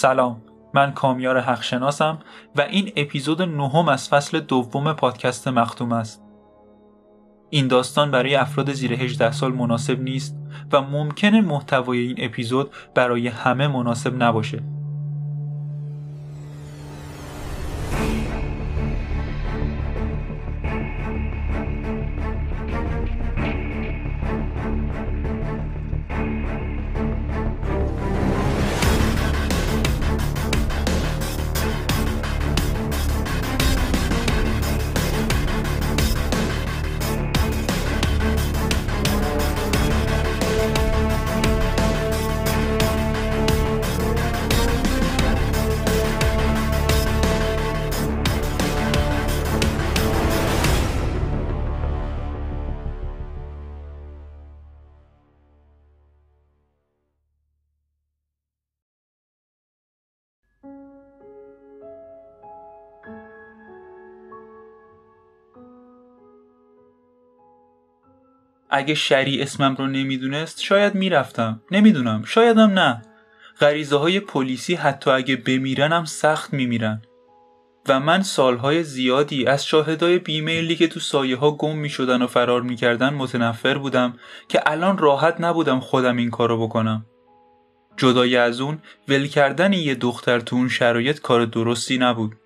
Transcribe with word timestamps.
سلام. 0.00 0.42
من 0.74 0.92
کامیار 0.92 1.40
حقشناسم 1.40 2.18
و 2.56 2.60
این 2.60 2.92
اپیزود 2.96 3.42
نهم 3.42 3.88
از 3.88 4.08
فصل 4.08 4.40
دوم 4.40 4.92
پادکست 4.92 5.48
مختوم 5.48 5.92
است. 5.92 6.22
این 7.50 7.68
داستان 7.68 8.10
برای 8.10 8.34
افراد 8.34 8.72
زیر 8.72 8.92
18 8.92 9.32
سال 9.32 9.52
مناسب 9.52 10.00
نیست 10.00 10.36
و 10.72 10.80
ممکنه 10.80 11.40
محتوای 11.40 11.98
این 11.98 12.16
اپیزود 12.18 12.70
برای 12.94 13.28
همه 13.28 13.68
مناسب 13.68 14.22
نباشه. 14.22 14.62
اگه 68.70 68.94
شری 68.94 69.42
اسمم 69.42 69.74
رو 69.74 69.86
نمی‌دونست 69.86 70.60
شاید 70.60 70.94
می‌رفتم. 70.94 71.62
نمی‌دونم. 71.70 72.22
شایدم 72.26 72.70
نه. 72.70 73.02
غریزه 73.60 73.96
های 73.96 74.20
پلیسی 74.20 74.74
حتی 74.74 75.10
اگه 75.10 75.36
بمیرنم 75.36 76.04
سخت 76.04 76.52
میمیرن. 76.52 77.02
و 77.88 78.00
من 78.00 78.22
سالهای 78.22 78.84
زیادی 78.84 79.46
از 79.46 79.66
شاهدای 79.66 80.18
بیمیلی 80.18 80.76
که 80.76 80.88
تو 80.88 81.00
سایه 81.00 81.36
ها 81.36 81.50
گم 81.50 81.76
می 81.76 81.88
شدن 81.88 82.22
و 82.22 82.26
فرار 82.26 82.62
می‌کردن 82.62 83.14
متنفر 83.14 83.78
بودم 83.78 84.14
که 84.48 84.60
الان 84.66 84.98
راحت 84.98 85.36
نبودم 85.40 85.80
خودم 85.80 86.16
این 86.16 86.30
کارو 86.30 86.66
بکنم. 86.66 87.06
جدای 87.96 88.36
از 88.36 88.60
اون 88.60 88.78
ول 89.08 89.26
کردن 89.26 89.72
یه 89.72 89.94
دختر 89.94 90.40
تو 90.40 90.56
اون 90.56 90.68
شرایط 90.68 91.20
کار 91.20 91.44
درستی 91.44 91.98
نبود. 91.98 92.36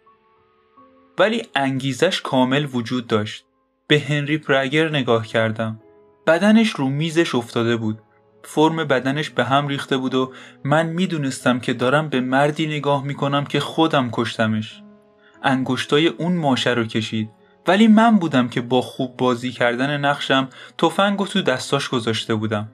ولی 1.19 1.43
انگیزش 1.55 2.21
کامل 2.21 2.67
وجود 2.73 3.07
داشت. 3.07 3.45
به 3.87 3.99
هنری 3.99 4.39
پرگر 4.39 4.89
نگاه 4.89 5.27
کردم. 5.27 5.81
بدنش 6.27 6.71
رو 6.71 6.89
میزش 6.89 7.35
افتاده 7.35 7.77
بود. 7.77 7.99
فرم 8.43 8.77
بدنش 8.77 9.31
به 9.31 9.45
هم 9.45 9.69
ریخته 9.69 9.97
بود 9.97 10.15
و 10.15 10.33
من 10.65 10.87
می‌دونستم 10.87 11.61
که 11.61 11.73
دارم 11.73 12.09
به 12.09 12.21
مردی 12.21 12.67
نگاه 12.67 13.05
می‌کنم 13.05 13.45
که 13.45 13.61
خودم 13.61 14.09
کشتمش. 14.13 14.83
انگشتای 15.43 16.07
اون 16.07 16.37
ماشه 16.37 16.71
رو 16.71 16.85
کشید. 16.85 17.31
ولی 17.67 17.89
من 17.89 18.17
بودم 18.17 18.49
که 18.49 18.61
با 18.61 18.81
خوب 18.81 19.17
بازی 19.17 19.53
کردن 19.53 20.01
نقشم 20.01 20.49
تفنگ 20.79 21.21
و 21.21 21.27
تو 21.27 21.43
دستاش 21.43 21.89
گذاشته 21.89 22.35
بودم. 22.35 22.69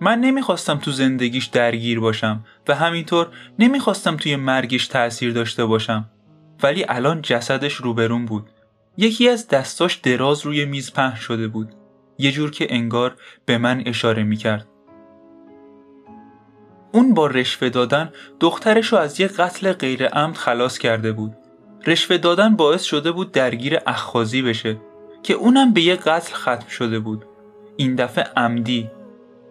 من 0.00 0.20
نمی‌خواستم 0.20 0.78
تو 0.78 0.90
زندگیش 0.90 1.46
درگیر 1.46 2.00
باشم 2.00 2.44
و 2.68 2.74
همینطور 2.74 3.28
نمی‌خواستم 3.58 4.16
توی 4.16 4.36
مرگش 4.36 4.86
تأثیر 4.86 5.32
داشته 5.32 5.64
باشم. 5.64 6.04
ولی 6.62 6.84
الان 6.88 7.22
جسدش 7.22 7.74
روبرون 7.74 8.26
بود. 8.26 8.50
یکی 8.96 9.28
از 9.28 9.48
دستاش 9.48 9.94
دراز 9.94 10.46
روی 10.46 10.64
میز 10.64 10.92
پهن 10.92 11.14
شده 11.14 11.48
بود. 11.48 11.68
یه 12.18 12.32
جور 12.32 12.50
که 12.50 12.66
انگار 12.70 13.16
به 13.44 13.58
من 13.58 13.82
اشاره 13.86 14.22
می‌کرد. 14.22 14.68
اون 16.92 17.14
با 17.14 17.26
رشوه 17.26 17.68
دادن 17.68 18.12
دخترش 18.40 18.86
رو 18.86 18.98
از 18.98 19.20
یه 19.20 19.26
قتل 19.26 19.72
غیر 19.72 20.06
عمد 20.06 20.36
خلاص 20.36 20.78
کرده 20.78 21.12
بود. 21.12 21.36
رشوه 21.86 22.18
دادن 22.18 22.56
باعث 22.56 22.82
شده 22.82 23.12
بود 23.12 23.32
درگیر 23.32 23.78
اخخازی 23.86 24.42
بشه 24.42 24.76
که 25.22 25.34
اونم 25.34 25.72
به 25.72 25.80
یه 25.80 25.96
قتل 25.96 26.34
ختم 26.34 26.68
شده 26.68 26.98
بود. 26.98 27.24
این 27.76 27.94
دفعه 27.94 28.24
عمدی. 28.36 28.90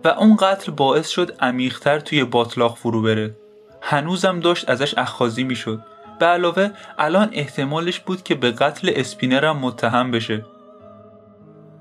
و 0.03 0.07
اون 0.07 0.35
قتل 0.35 0.71
باعث 0.71 1.09
شد 1.09 1.37
عمیقتر 1.39 1.99
توی 1.99 2.23
باطلاق 2.23 2.77
فرو 2.77 3.01
بره. 3.01 3.37
هنوزم 3.81 4.39
داشت 4.39 4.69
ازش 4.69 4.97
اخخازی 4.97 5.43
می‌شد. 5.43 5.83
به 6.19 6.25
علاوه 6.25 6.69
الان 6.97 7.29
احتمالش 7.33 7.99
بود 7.99 8.23
که 8.23 8.35
به 8.35 8.51
قتل 8.51 8.91
اسپینرم 8.95 9.57
متهم 9.57 10.11
بشه. 10.11 10.45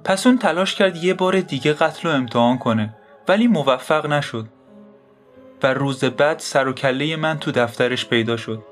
پس 0.04 0.26
اون 0.26 0.38
تلاش 0.38 0.74
کرد 0.74 0.96
یه 0.96 1.14
بار 1.14 1.40
دیگه 1.40 1.72
قتل 1.72 2.08
رو 2.08 2.14
امتحان 2.14 2.58
کنه 2.58 2.96
ولی 3.28 3.46
موفق 3.46 4.06
نشد. 4.06 4.46
و 5.62 5.74
روز 5.74 6.04
بعد 6.04 6.38
سر 6.38 6.68
و 6.68 6.72
کله 6.72 7.16
من 7.16 7.38
تو 7.38 7.50
دفترش 7.50 8.06
پیدا 8.06 8.36
شد 8.36 8.62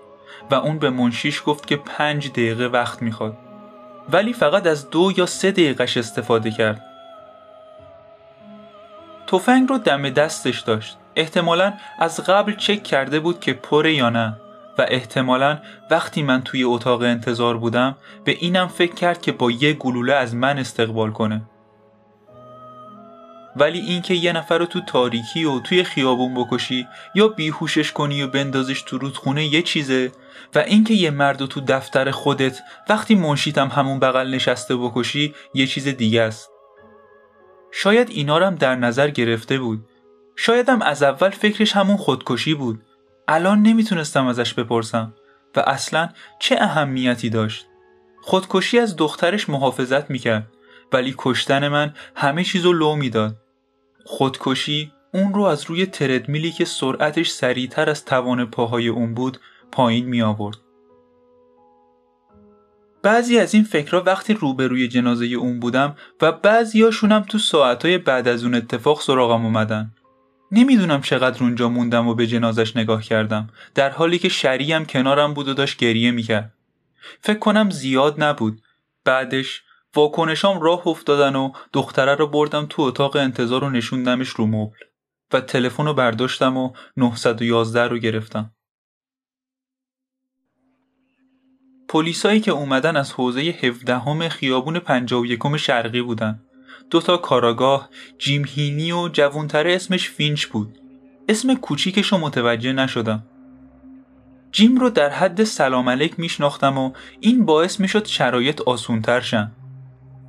و 0.50 0.54
اون 0.54 0.78
به 0.78 0.90
منشیش 0.90 1.42
گفت 1.46 1.66
که 1.66 1.76
پنج 1.76 2.30
دقیقه 2.30 2.66
وقت 2.66 3.02
می‌خواد. 3.02 3.36
ولی 4.12 4.32
فقط 4.32 4.66
از 4.66 4.90
دو 4.90 5.12
یا 5.16 5.26
سه 5.26 5.50
دقیقش 5.50 5.96
استفاده 5.96 6.50
کرد. 6.50 6.84
تفنگ 9.26 9.68
رو 9.68 9.78
دم 9.78 10.10
دستش 10.10 10.60
داشت. 10.60 10.96
احتمالا 11.16 11.72
از 11.98 12.20
قبل 12.20 12.56
چک 12.56 12.82
کرده 12.82 13.20
بود 13.20 13.40
که 13.40 13.52
پره 13.52 13.94
یا 13.94 14.10
نه. 14.10 14.36
و 14.78 14.86
احتمالا 14.88 15.58
وقتی 15.90 16.22
من 16.22 16.42
توی 16.42 16.64
اتاق 16.64 17.02
انتظار 17.02 17.56
بودم 17.56 17.96
به 18.24 18.32
اینم 18.40 18.68
فکر 18.68 18.94
کرد 18.94 19.22
که 19.22 19.32
با 19.32 19.50
یه 19.50 19.72
گلوله 19.72 20.12
از 20.12 20.34
من 20.34 20.58
استقبال 20.58 21.10
کنه. 21.10 21.42
ولی 23.56 23.78
اینکه 23.78 24.14
یه 24.14 24.32
نفر 24.32 24.58
رو 24.58 24.66
تو 24.66 24.80
تاریکی 24.80 25.44
و 25.44 25.60
توی 25.60 25.84
خیابون 25.84 26.34
بکشی 26.34 26.86
یا 27.14 27.28
بیهوشش 27.28 27.92
کنی 27.92 28.22
و 28.22 28.28
بندازش 28.28 28.82
تو 28.82 28.98
رودخونه 28.98 29.46
یه 29.46 29.62
چیزه 29.62 30.12
و 30.54 30.58
اینکه 30.58 30.94
یه 30.94 31.10
مرد 31.10 31.40
رو 31.40 31.46
تو 31.46 31.60
دفتر 31.60 32.10
خودت 32.10 32.60
وقتی 32.88 33.14
منشیتم 33.14 33.68
همون 33.68 33.98
بغل 33.98 34.30
نشسته 34.30 34.76
بکشی 34.76 35.34
یه 35.54 35.66
چیز 35.66 35.88
دیگه 35.88 36.22
است. 36.22 36.50
شاید 37.72 38.10
اینا 38.10 38.50
در 38.50 38.76
نظر 38.76 39.10
گرفته 39.10 39.58
بود. 39.58 39.88
شایدم 40.36 40.82
از 40.82 41.02
اول 41.02 41.30
فکرش 41.30 41.72
همون 41.72 41.96
خودکشی 41.96 42.54
بود. 42.54 42.82
الان 43.28 43.62
نمی‌تونستم 43.62 44.26
ازش 44.26 44.54
بپرسم 44.54 45.14
و 45.56 45.60
اصلا 45.60 46.08
چه 46.38 46.56
اهمیتی 46.60 47.30
داشت 47.30 47.66
خودکشی 48.22 48.78
از 48.78 48.96
دخترش 48.96 49.48
محافظت 49.48 50.10
می‌کرد 50.10 50.52
ولی 50.92 51.14
کشتن 51.18 51.68
من 51.68 51.94
همه 52.16 52.44
چیزو 52.44 52.72
لو 52.72 52.96
می‌داد 52.96 53.36
خودکشی 54.04 54.92
اون 55.14 55.34
رو 55.34 55.42
از 55.42 55.64
روی 55.64 55.86
تردمیلی 55.86 56.52
که 56.52 56.64
سرعتش 56.64 57.30
سریعتر 57.30 57.90
از 57.90 58.04
توان 58.04 58.44
پاهای 58.44 58.88
اون 58.88 59.14
بود 59.14 59.38
پایین 59.72 60.06
می 60.06 60.22
آورد. 60.22 60.56
بعضی 63.02 63.38
از 63.38 63.54
این 63.54 63.64
فکرها 63.64 64.02
وقتی 64.06 64.34
روبروی 64.34 64.88
جنازه 64.88 65.26
اون 65.26 65.60
بودم 65.60 65.96
و 66.22 66.32
بعضیاشونم 66.32 67.20
تو 67.20 67.38
ساعتهای 67.38 67.98
بعد 67.98 68.28
از 68.28 68.44
اون 68.44 68.54
اتفاق 68.54 69.00
سراغم 69.00 69.44
اومدن. 69.44 69.94
نمی‌دونم 70.52 71.00
چقدر 71.00 71.42
اونجا 71.42 71.68
موندم 71.68 72.08
و 72.08 72.14
به 72.14 72.26
جنازش 72.26 72.76
نگاه 72.76 73.02
کردم. 73.02 73.50
در 73.74 73.90
حالی 73.90 74.18
که 74.18 74.28
شریم 74.28 74.84
کنارم 74.84 75.34
بود 75.34 75.48
و 75.48 75.54
داشت 75.54 75.78
گریه 75.78 76.10
می‌کرد. 76.10 76.54
فکر 77.20 77.38
کنم 77.38 77.70
زیاد 77.70 78.22
نبود. 78.22 78.62
بعدش 79.04 79.62
واکنشام 79.94 80.60
راه 80.60 80.88
افتادن 80.88 81.36
و 81.36 81.52
دختره 81.72 82.14
رو 82.14 82.26
بردم 82.26 82.66
تو 82.70 82.82
اتاق 82.82 83.16
انتظار 83.16 83.64
و 83.64 83.70
نشوندمش 83.70 84.28
رو 84.28 84.46
مبل. 84.46 84.78
و 85.32 85.40
تلفن 85.40 85.86
رو 85.86 85.94
برداشتم 85.94 86.56
و 86.56 86.72
911 86.96 87.88
رو 87.88 87.98
گرفتم. 87.98 88.50
پلیسایی 91.88 92.40
که 92.40 92.50
اومدن 92.50 92.96
از 92.96 93.12
حوزه 93.12 93.40
17 93.40 94.28
خیابون 94.28 94.78
51 94.78 95.56
شرقی 95.56 96.02
بودن. 96.02 96.40
دوتا 96.92 97.16
کاراگاه 97.16 97.88
جیم 98.18 98.44
هینی 98.48 98.92
و 98.92 99.08
جوونتره 99.08 99.74
اسمش 99.74 100.10
فینچ 100.10 100.46
بود. 100.46 100.78
اسم 101.28 101.54
کوچیکش 101.54 102.06
رو 102.06 102.18
متوجه 102.18 102.72
نشدم. 102.72 103.22
جیم 104.52 104.76
رو 104.76 104.90
در 104.90 105.10
حد 105.10 105.44
سلام 105.44 105.88
علیک 105.88 106.20
میشناختم 106.20 106.78
و 106.78 106.92
این 107.20 107.44
باعث 107.44 107.80
می‌شد 107.80 108.06
شرایط 108.06 108.60
آسونتر 108.60 109.20
شن. 109.20 109.52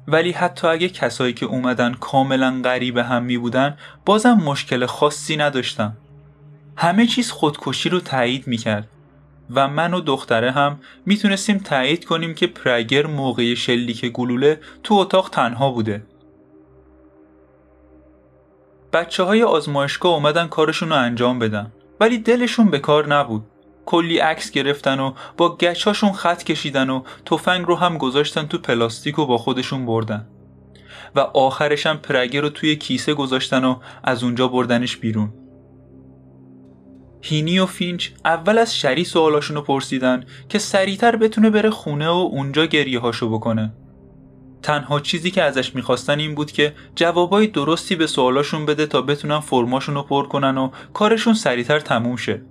ولی 0.08 0.32
حتی 0.32 0.68
اگه 0.68 0.90
کسایی 0.90 1.34
که 1.34 1.46
اومدن 1.46 1.94
کاملا 1.94 2.62
غریب 2.64 2.98
هم 2.98 3.24
می 3.24 3.38
بودن 3.38 3.78
بازم 4.06 4.34
مشکل 4.34 4.86
خاصی 4.86 5.38
نداشتم 5.38 5.98
همه 6.76 7.08
چیز 7.08 7.32
خودکشی 7.32 7.90
رو 7.90 8.00
تایید 8.00 8.48
می‌کرد 8.48 8.88
و 9.50 9.68
من 9.68 9.94
و 9.94 10.02
دختره 10.02 10.52
هم 10.52 10.80
می‌تونستیم 11.06 11.58
تایید 11.58 12.06
کنیم 12.06 12.34
که 12.36 12.48
پرگر 12.48 13.06
موقع 13.06 13.54
شلیک 13.54 14.06
گلوله 14.06 14.60
تو 14.84 14.94
اتاق 14.94 15.30
تنها 15.30 15.72
بوده. 15.72 16.06
بچه 18.94 19.24
های 19.24 19.44
آزمایشگاه 19.44 20.14
اومدن 20.14 20.48
کارشون 20.48 20.90
رو 20.90 20.96
انجام 20.96 21.40
بدن. 21.40 21.72
ولی 22.00 22.18
دلشون 22.18 22.72
به 22.72 22.80
کار 22.80 23.08
نبود. 23.08 23.44
کلی 23.86 24.18
عکس 24.18 24.52
گرفتن 24.52 25.00
و 25.00 25.14
با 25.38 25.56
گچهاشون 25.56 26.12
خط 26.12 26.44
کشیدن 26.44 26.90
و 26.90 27.04
تفنگ 27.26 27.66
رو 27.66 27.76
هم 27.76 27.98
گذاشتن 27.98 28.46
تو 28.48 28.58
پلاستیک 28.58 29.20
و 29.20 29.26
با 29.26 29.38
خودشون 29.38 29.86
بردن. 29.86 30.28
و 31.16 31.20
آخرش 31.20 31.86
هم 31.86 31.98
پرگه 31.98 32.42
رو 32.42 32.50
توی 32.50 32.76
کیسه 32.76 33.14
گذاشتن 33.14 33.66
و 33.66 33.80
از 34.04 34.24
اونجا 34.24 34.48
بردنش 34.48 34.98
بیرون. 34.98 35.34
هینی 37.22 37.60
و 37.60 37.66
فینچ 37.66 38.10
اول 38.26 38.58
از 38.58 38.76
شری 38.76 39.08
رو 39.14 39.62
پرسیدن 39.62 40.26
که 40.50 40.60
سریعتر 40.60 41.16
بتونه 41.16 41.50
بره 41.50 41.70
خونه 41.70 42.08
و 42.10 42.30
اونجا 42.32 42.66
گریه 42.66 43.00
هاشو 43.00 43.30
بکنه. 43.30 43.74
تنها 44.64 45.00
چیزی 45.00 45.32
که 45.32 45.44
ازش 45.44 45.76
می‌خواستن 45.76 46.20
این 46.20 46.36
بود 46.36 46.52
که 46.52 46.74
جوابای 46.96 47.48
درستی 47.48 47.96
به 47.96 48.08
سوالاشون 48.08 48.66
بده 48.66 48.86
تا 48.86 49.02
بتونن 49.02 49.40
فرماشون 49.40 49.96
رو 49.96 50.04
پر 50.04 50.28
کنن 50.28 50.58
و 50.58 50.70
کارشون 50.94 51.34
سریعتر 51.34 51.80
تموم 51.80 52.16
شه. 52.16 52.42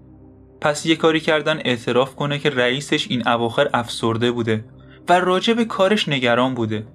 پس 0.61 0.87
یه 0.87 0.97
کاری 0.97 1.21
کردن 1.21 1.61
اعتراف 1.65 2.17
کنه 2.17 2.39
که 2.39 2.51
رئیسش 2.51 3.07
این 3.11 3.29
اواخر 3.29 3.71
افسرده 3.75 4.31
بوده 4.31 4.65
و 5.09 5.21
راجع 5.21 5.55
به 5.55 5.65
کارش 5.65 6.09
نگران 6.09 6.55
بوده. 6.55 6.87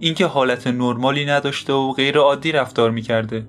اینکه 0.00 0.26
حالت 0.26 0.66
نرمالی 0.66 1.24
نداشته 1.24 1.72
و 1.72 1.92
غیر 1.92 2.18
عادی 2.18 2.52
رفتار 2.52 2.90
می‌کرده 2.90 3.48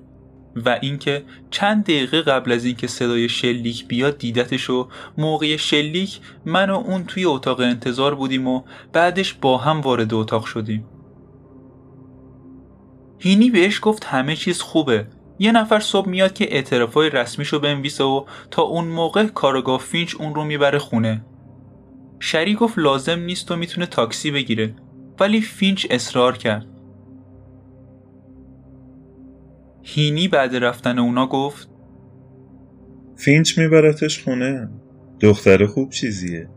و 0.56 0.78
اینکه 0.82 1.24
چند 1.50 1.84
دقیقه 1.84 2.22
قبل 2.22 2.52
از 2.52 2.64
اینکه 2.64 2.86
صدای 2.86 3.28
شلیک 3.28 3.88
بیاد 3.88 4.18
دیدتش 4.18 4.70
و 4.70 4.88
موقع 5.18 5.56
شلیک 5.56 6.20
من 6.44 6.70
و 6.70 6.74
اون 6.74 7.04
توی 7.04 7.24
اتاق 7.24 7.60
انتظار 7.60 8.14
بودیم 8.14 8.48
و 8.48 8.62
بعدش 8.92 9.34
با 9.34 9.58
هم 9.58 9.80
وارد 9.80 10.14
اتاق 10.14 10.44
شدیم. 10.44 10.86
هینی 13.24 13.50
بهش 13.50 13.80
گفت 13.82 14.04
همه 14.04 14.36
چیز 14.36 14.60
خوبه. 14.60 15.06
یه 15.38 15.52
نفر 15.52 15.80
صبح 15.80 16.08
میاد 16.08 16.32
که 16.32 16.54
اعترافای 16.54 17.10
رسمیشو 17.10 17.58
بنویسه 17.58 18.04
و 18.04 18.24
تا 18.50 18.62
اون 18.62 18.84
موقع 18.84 19.26
کارآگاه 19.26 19.80
فینچ 19.80 20.14
اون 20.14 20.34
رو 20.34 20.44
می‌بره 20.44 20.78
خونه. 20.78 21.24
شری 22.20 22.54
گفت 22.54 22.78
لازم 22.78 23.18
نیست 23.18 23.50
و 23.50 23.56
می‌تونه 23.56 23.86
تاکسی 23.86 24.30
بگیره 24.30 24.74
ولی 25.20 25.40
فینچ 25.40 25.86
اصرار 25.90 26.36
کرد. 26.36 26.66
هینی 29.82 30.28
بعد 30.28 30.56
رفتن 30.56 30.98
اونا 30.98 31.26
گفت 31.26 31.68
فینچ 33.16 33.58
میبرتش 33.58 34.24
خونه؟ 34.24 34.68
دختر 35.20 35.66
خوب 35.66 35.90
چیزیه. 35.90 36.48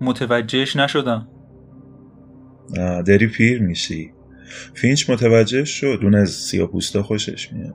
متوجهش 0.00 0.76
نشدم. 0.76 1.28
داری 3.06 3.26
پیر 3.26 3.62
میشی. 3.62 4.12
فینچ 4.74 5.10
متوجه 5.10 5.64
شد. 5.64 5.98
اون 6.02 6.14
از 6.14 6.30
سیاپوستا 6.30 7.02
خوشش 7.02 7.52
میاد. 7.52 7.74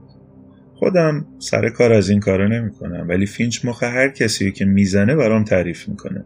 خودم 0.75 1.25
سر 1.39 1.69
کار 1.69 1.94
از 1.94 2.10
این 2.10 2.19
کارا 2.19 2.48
نمی‌کنم 2.48 3.06
ولی 3.10 3.25
فینچ 3.25 3.66
مخ 3.66 3.83
هر 3.83 4.10
کسی 4.10 4.51
که 4.51 4.66
می‌زنه 4.66 5.16
برام 5.16 5.44
تعریف 5.44 5.89
می‌کنه. 5.89 6.25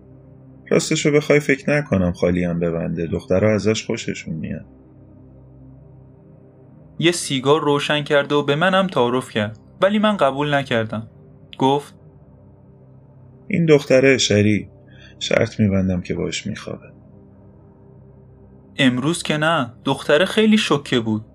راستشو 0.70 1.12
بخوای 1.12 1.40
فکر 1.40 1.70
نکنم 1.70 2.12
خالی 2.12 2.44
هم 2.44 2.60
ببنده. 2.60 3.08
دخترها 3.08 3.54
ازش 3.54 3.86
خوششون 3.86 4.36
میاد. 4.36 4.66
یه 7.00 7.12
سیگار 7.12 7.62
روشن 7.62 8.04
کرده 8.04 8.36
و 8.36 8.44
به 8.44 8.56
منم 8.56 8.88
تعارف 8.88 9.30
کرد 9.30 9.60
ولی 9.82 10.00
من 10.00 10.18
قبول 10.18 10.54
نکردم. 10.54 11.08
گفت 11.58 11.96
این 13.48 13.66
دختره 13.66 14.18
شری. 14.18 14.70
شرط 15.20 15.60
میبندم 15.60 16.02
که 16.02 16.14
باش 16.14 16.48
میخوابه. 16.48 16.86
امروز 18.80 19.24
که 19.24 19.38
نه. 19.38 19.74
دختره 19.86 20.26
خیلی 20.26 20.58
شکه 20.58 21.00
بود. 21.00 21.26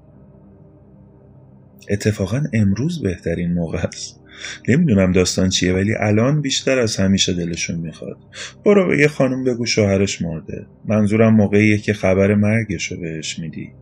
اتفاقا 1.91 2.43
امروز 2.53 3.03
بهترین 3.03 3.53
موقع 3.53 3.79
است. 3.79 4.21
نمی‌دونم 4.69 5.13
داستان 5.13 5.49
چیه 5.49 5.73
ولی 5.73 5.95
الان 6.01 6.41
بیشتر 6.41 6.79
از 6.79 6.97
همیشه 6.97 7.33
دلشون 7.33 7.77
می‌خواد. 7.77 8.17
برو 8.65 8.89
به 8.89 8.99
یه 8.99 9.09
خانم 9.09 9.45
بگو 9.45 9.67
شوهرش 9.67 10.23
مرده. 10.23 10.67
منظورم 10.85 11.35
موقعیه 11.35 11.79
که 11.79 11.93
خبر 11.93 12.35
مرگش 12.35 12.93
رو 12.93 13.01
بهش 13.01 13.39
میدی. 13.39 13.73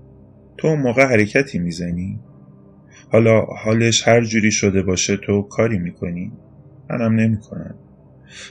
تو 0.58 0.68
اون 0.68 0.80
موقع 0.80 1.04
حرکتی 1.04 1.58
می‌زنی؟ 1.58 2.20
حالا 3.12 3.40
حالش 3.40 4.08
هر 4.08 4.24
جوری 4.24 4.50
شده 4.50 4.82
باشه 4.82 5.16
تو 5.16 5.42
کاری 5.42 5.78
می‌کنی؟ 5.78 6.32
منم 6.90 7.14
نمی‌کنم. 7.14 7.74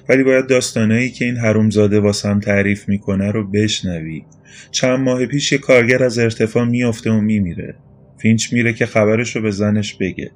ولی 0.09 0.23
باید 0.23 0.47
داستانایی 0.47 1.09
که 1.09 1.25
این 1.25 1.37
حرومزاده 1.37 1.99
واسم 1.99 2.39
تعریف 2.39 2.89
می‌کنه 2.89 3.31
رو 3.31 3.47
بشنوی. 3.47 4.25
چند 4.71 4.99
ماه 4.99 5.25
پیش 5.25 5.51
یه 5.51 5.57
کارگر 5.57 6.03
از 6.03 6.19
ارتفاع 6.19 6.65
میافته 6.65 7.11
و 7.11 7.21
میمیره. 7.21 7.75
فینچ 8.17 8.53
میره 8.53 8.73
که 8.73 8.85
خبرش 8.85 9.35
رو 9.35 9.41
به 9.41 9.51
زنش 9.51 9.95
بگه. 9.95 10.31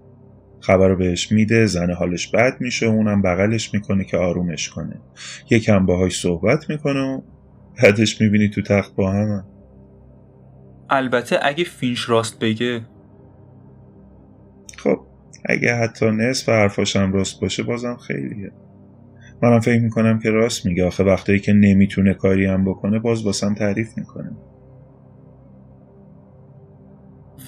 خبر 0.60 0.88
رو 0.88 0.96
بهش 0.96 1.32
میده 1.32 1.66
زن 1.66 1.92
حالش 1.92 2.28
بد 2.28 2.58
میشه 2.60 2.88
و 2.88 2.90
اونم 2.90 3.22
بغلش 3.22 3.74
می‌کنه 3.74 4.04
که 4.04 4.18
آرومش 4.18 4.70
کنه. 4.70 5.02
یکم 5.50 5.86
باهاش 5.86 6.20
صحبت 6.20 6.70
می‌کنه 6.70 7.00
و 7.00 7.22
بعدش 7.84 8.22
می‌بینی 8.22 8.50
تو 8.50 8.62
تخت 8.62 8.96
با 8.96 9.12
همه. 9.12 9.44
البته 10.90 11.40
اگه 11.42 11.64
فینچ 11.64 12.10
راست 12.10 12.40
بگه. 12.40 12.82
خب 14.78 15.00
اگه 15.46 15.76
حتی 15.76 16.06
نصف 16.06 16.50
حرفاشم 16.50 17.14
راست 17.14 17.42
باشه 17.42 17.64
بازم 17.64 17.96
خیلیه. 17.96 18.52
منم 19.42 19.60
فکر 19.60 19.82
می‌کنم 19.82 20.20
که 20.20 20.30
راست 20.30 20.66
میگه. 20.66 20.86
آخه 20.86 21.04
وقتایی 21.04 21.40
که 21.40 21.54
نمی‌تونه 21.54 22.14
کاری 22.14 22.46
هم 22.46 22.66
بکنه 22.66 23.00
باز 23.00 23.24
باسم 23.24 23.54
تعریف 23.54 23.98
می‌کنه. 23.98 24.32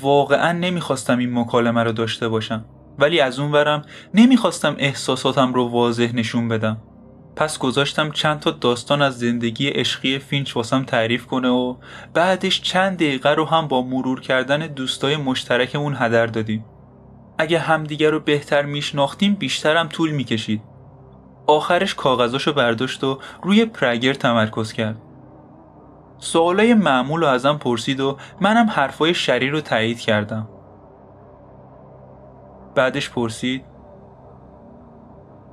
واقعا 0.01 0.51
نمی‌خواستم 0.51 1.17
این 1.17 1.39
مکالمه 1.39 1.83
رو 1.83 1.91
داشته 1.91 2.27
باشم. 2.27 2.65
ولی 2.99 3.19
از 3.19 3.39
اون 3.39 3.51
ورم 3.51 3.81
نمی‌خواستم 4.13 4.75
احساساتم 4.79 5.53
رو 5.53 5.67
واضح 5.67 6.15
نشون 6.15 6.47
بدم. 6.47 6.77
پس 7.35 7.59
گذاشتم 7.59 8.11
چند 8.11 8.39
تا 8.39 8.51
داستان 8.51 9.01
از 9.01 9.19
زندگی 9.19 9.67
عشقی 9.67 10.19
فینچ 10.19 10.55
واسم 10.55 10.83
تعریف 10.83 11.25
کنه 11.25 11.49
و 11.49 11.75
بعدش 12.13 12.61
چند 12.61 12.95
دقیقه 12.95 13.29
رو 13.29 13.45
هم 13.45 13.67
با 13.67 13.81
مرور 13.81 14.21
کردن 14.21 14.67
دوستای 14.67 15.17
مشترکمون 15.17 15.95
هدر 15.97 16.25
دادیم. 16.25 16.65
اگه 17.37 17.59
همدیگه 17.59 18.09
رو 18.09 18.19
بهتر 18.19 18.65
میشناختیم 18.65 19.33
بیشترم 19.33 19.87
طول 19.87 20.11
می‌کشید. 20.11 20.61
آخرش 21.47 21.95
کاغذاشو 21.95 22.53
برداشت 22.53 23.03
و 23.03 23.19
روی 23.43 23.65
پرگر 23.65 24.13
تمرکز 24.13 24.73
کرد. 24.73 25.01
سوالای 26.19 26.73
معمول 26.73 27.21
رو 27.21 27.27
ازم 27.27 27.57
پرسید 27.57 27.99
و 27.99 28.17
منم 28.41 28.69
حرفای 28.69 29.13
شری 29.13 29.49
رو 29.49 29.61
تایید 29.61 29.99
کردم. 29.99 30.47
بعدش 32.75 33.09
پرسید 33.09 33.61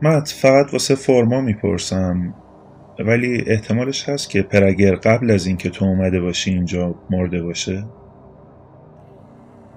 مت 0.02 0.28
فقط 0.42 0.72
واسه 0.72 0.94
فرما 0.94 1.40
می‌پرسم 1.40 2.34
ولی 2.98 3.44
احتمالش 3.46 4.08
هست 4.08 4.30
که 4.30 4.42
پرگر 4.42 4.94
قبل 4.94 5.30
از 5.30 5.46
اینکه 5.46 5.70
تو 5.70 5.84
اومده 5.84 6.20
باشی 6.20 6.50
اینجا 6.50 6.94
مرده 7.10 7.42
باشه؟ 7.42 7.84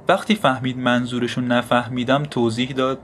وقتی 0.09 0.35
فهمید 0.35 0.77
منظورشو 0.77 1.41
نفهمیدم 1.41 2.23
توضیح 2.23 2.71
داد. 2.71 2.99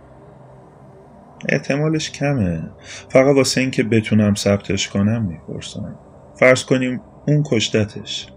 احتمالش 1.50 2.12
کمه. 2.12 2.64
فقط 3.10 3.36
واسه 3.36 3.62
اینکه 3.62 3.84
بتونم 3.84 4.36
ثبتش 4.36 4.88
کنم 4.88 5.26
می‌پرسم. 5.26 5.96
فرض 6.40 6.64
کنیم 6.64 7.02
اون 7.28 7.44
کشتتش. 7.46 8.28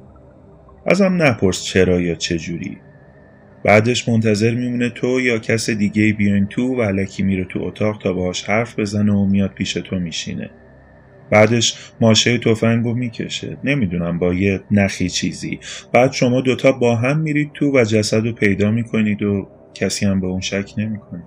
ازم 0.86 1.22
نپرس 1.22 1.62
چرا 1.62 2.00
یا 2.00 2.14
چجوری. 2.14 2.78
بعدش 3.64 4.08
منتظر 4.08 4.54
میمونه 4.54 4.90
تو 4.90 5.20
یا 5.20 5.38
کس 5.38 5.70
دیگه 5.70 6.12
بیاین 6.12 6.46
تو 6.46 6.74
و 6.74 6.82
علکی 6.82 7.22
میره 7.22 7.44
تو 7.44 7.62
اتاق 7.62 7.98
تا 8.02 8.12
باهاش 8.12 8.44
حرف 8.44 8.78
بزنه 8.78 9.12
و 9.12 9.26
میاد 9.26 9.50
پیش 9.50 9.72
تو 9.72 9.96
میشینه. 9.96 10.50
بعدش 11.30 11.92
ماشه 12.00 12.38
تفنگو 12.38 12.94
می‌کشه. 12.94 13.58
نمی‌دونم 13.64 14.18
با 14.18 14.34
یه 14.34 14.60
نخی 14.70 15.08
چیزی. 15.08 15.58
بعد 15.92 16.12
شما 16.12 16.40
دوتا 16.40 16.72
با 16.72 16.96
هم 16.96 17.18
میرید 17.20 17.50
تو 17.54 17.78
و 17.78 17.84
جسد 17.84 18.26
رو 18.26 18.32
پیدا 18.32 18.70
می‌کنید 18.70 19.22
و 19.22 19.48
کسی 19.74 20.06
هم 20.06 20.20
به 20.20 20.26
اون 20.26 20.40
شک 20.40 20.72
نمی‌کنه. 20.76 21.24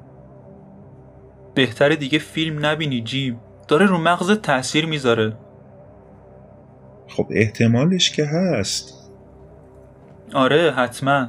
بهتره 1.59 1.95
دیگه 1.95 2.19
فیلم 2.19 2.65
نبینی 2.65 3.01
جیم. 3.01 3.39
داره 3.67 3.85
رو 3.85 3.97
مغز 3.97 4.31
تاثیر 4.31 4.85
می‌ذاره. 4.85 5.37
خب 7.07 7.27
احتمالش 7.31 8.11
که 8.11 8.25
هست. 8.25 9.11
آره 10.33 10.71
حتما. 10.71 11.27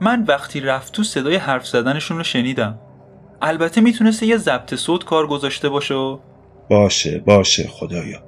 من 0.00 0.24
وقتی 0.28 0.60
رفت 0.60 0.92
تو 0.92 1.02
صدای 1.02 1.36
حرف 1.36 1.66
زدنشون 1.66 2.16
رو 2.16 2.24
شنیدم. 2.24 2.78
البته 3.42 3.80
می‌تونسته 3.80 4.26
یه 4.26 4.36
ضبط 4.36 4.74
صوت 4.74 5.04
کار 5.04 5.26
گذاشته 5.26 5.68
باشه 5.68 6.18
باشه 6.70 7.18
باشه 7.18 7.68
خدایا. 7.68 8.22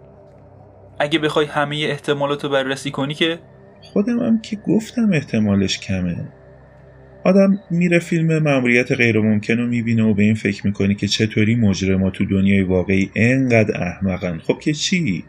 اگه 0.98 1.18
بخوای 1.18 1.46
همه 1.46 1.76
احتمالات 1.76 2.44
رو 2.44 2.50
بررسی 2.50 2.90
کنی 2.90 3.14
که 3.14 3.38
خودم 3.82 4.20
هم 4.20 4.40
که 4.40 4.56
گفتم 4.56 5.12
احتمالش 5.12 5.78
کمه. 5.78 6.32
آدم 7.28 7.58
میره 7.70 7.98
فیلم 7.98 8.38
مأموریت 8.38 8.92
غیر 8.92 9.20
ممکن 9.20 9.56
رو 9.56 9.66
می‌بینه 9.66 10.02
و 10.02 10.14
به 10.14 10.22
این 10.22 10.34
فکر 10.34 10.66
می‌کنی 10.66 10.94
که 10.94 11.08
چطوری 11.08 11.54
مجرما 11.54 12.10
تو 12.10 12.24
دنیای 12.24 12.62
واقعی 12.62 13.10
انقدر 13.14 13.82
احمقن. 13.82 14.38
خب 14.38 14.58
که 14.58 14.72
چی؟ 14.72 15.24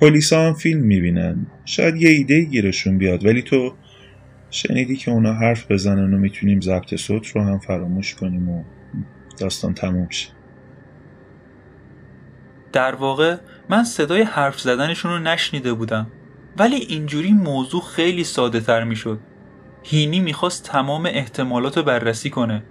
پلیسا 0.00 0.46
هم 0.46 0.54
فیلم 0.54 0.80
می‌بینن. 0.80 1.46
شاید 1.64 1.96
یه 1.96 2.10
ایده 2.10 2.40
گیرشون 2.44 2.98
بیاد 2.98 3.26
ولی 3.26 3.42
تو 3.42 3.74
شنیدی 4.50 4.96
که 4.96 5.10
اونا 5.10 5.32
حرف 5.32 5.70
بزنن 5.70 6.14
و 6.14 6.18
می‌تونیم 6.18 6.60
ضبط 6.60 6.94
صوت 6.94 7.26
رو 7.26 7.42
هم 7.42 7.58
فراموش 7.58 8.14
کنیم 8.14 8.48
و 8.48 8.64
داستان 9.38 9.74
تموم 9.74 10.08
شه. 10.10 10.28
در 12.72 12.94
واقع 12.94 13.36
من 13.70 13.84
صدای 13.84 14.22
حرف 14.22 14.60
زدنشون 14.60 15.10
رو 15.10 15.18
نشنیده 15.18 15.72
بودم. 15.72 16.06
ولی 16.58 16.76
اینجوری 16.76 17.32
موضوع 17.32 17.82
خیلی 17.82 18.24
ساده 18.24 18.60
تر 18.60 18.84
می‌شد. 18.84 19.20
هینی 19.82 20.20
می‌خواست 20.20 20.64
تمام 20.64 21.06
احتمالات 21.06 21.76
رو 21.76 21.82
بررسی 21.82 22.30
کنه 22.30 22.62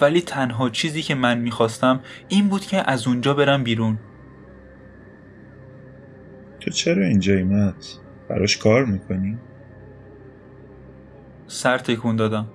ولی 0.00 0.20
تنها 0.20 0.70
چیزی 0.70 1.02
که 1.02 1.14
من 1.14 1.38
می‌خواستم 1.38 2.00
این 2.28 2.48
بود 2.48 2.66
که 2.66 2.90
از 2.90 3.06
اونجا 3.06 3.34
برم 3.34 3.64
بیرون 3.64 3.98
تو 6.60 6.70
چرا 6.70 7.04
اینجایی 7.04 7.42
مت؟ 7.42 7.98
براش 8.28 8.56
کار 8.56 8.84
می‌کنی؟ 8.84 9.38
سر 11.46 11.78
تکون 11.78 12.16
دادم 12.16 12.46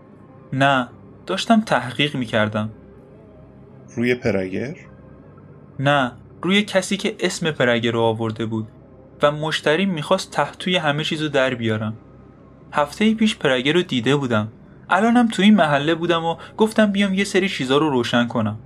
نه 0.54 0.89
داشتم 1.25 1.62
تحقیق 1.62 2.16
می‌کردم 2.16 2.70
روی 3.96 4.16
پرگر؟ 4.16 4.75
نه 5.80 6.12
روی 6.42 6.63
کسی 6.63 6.98
که 6.98 7.16
اسم 7.20 7.51
پرگر 7.51 7.92
رو 7.92 8.01
آورده 8.01 8.46
بود 8.46 8.68
و 9.24 9.32
مشتری 9.32 9.86
می‌خواست 9.86 10.32
تحتوی 10.32 10.75
همه 10.75 11.04
چیزو 11.04 11.30
در 11.30 11.56
بیارم 11.56 11.98
هفته 12.72 13.14
پیش 13.14 13.38
پرگر 13.38 13.74
رو 13.74 13.82
دیده 13.82 14.16
بودم. 14.16 14.48
الانم 14.90 15.28
تو 15.28 15.42
این 15.42 15.56
محله 15.56 15.96
بودم 15.96 16.26
و 16.26 16.36
گفتم 16.58 16.92
بیام 16.92 17.14
یه 17.14 17.24
سری 17.24 17.50
چیزا 17.50 17.78
رو 17.78 17.90
روشن 17.90 18.28
کنم. 18.28 18.60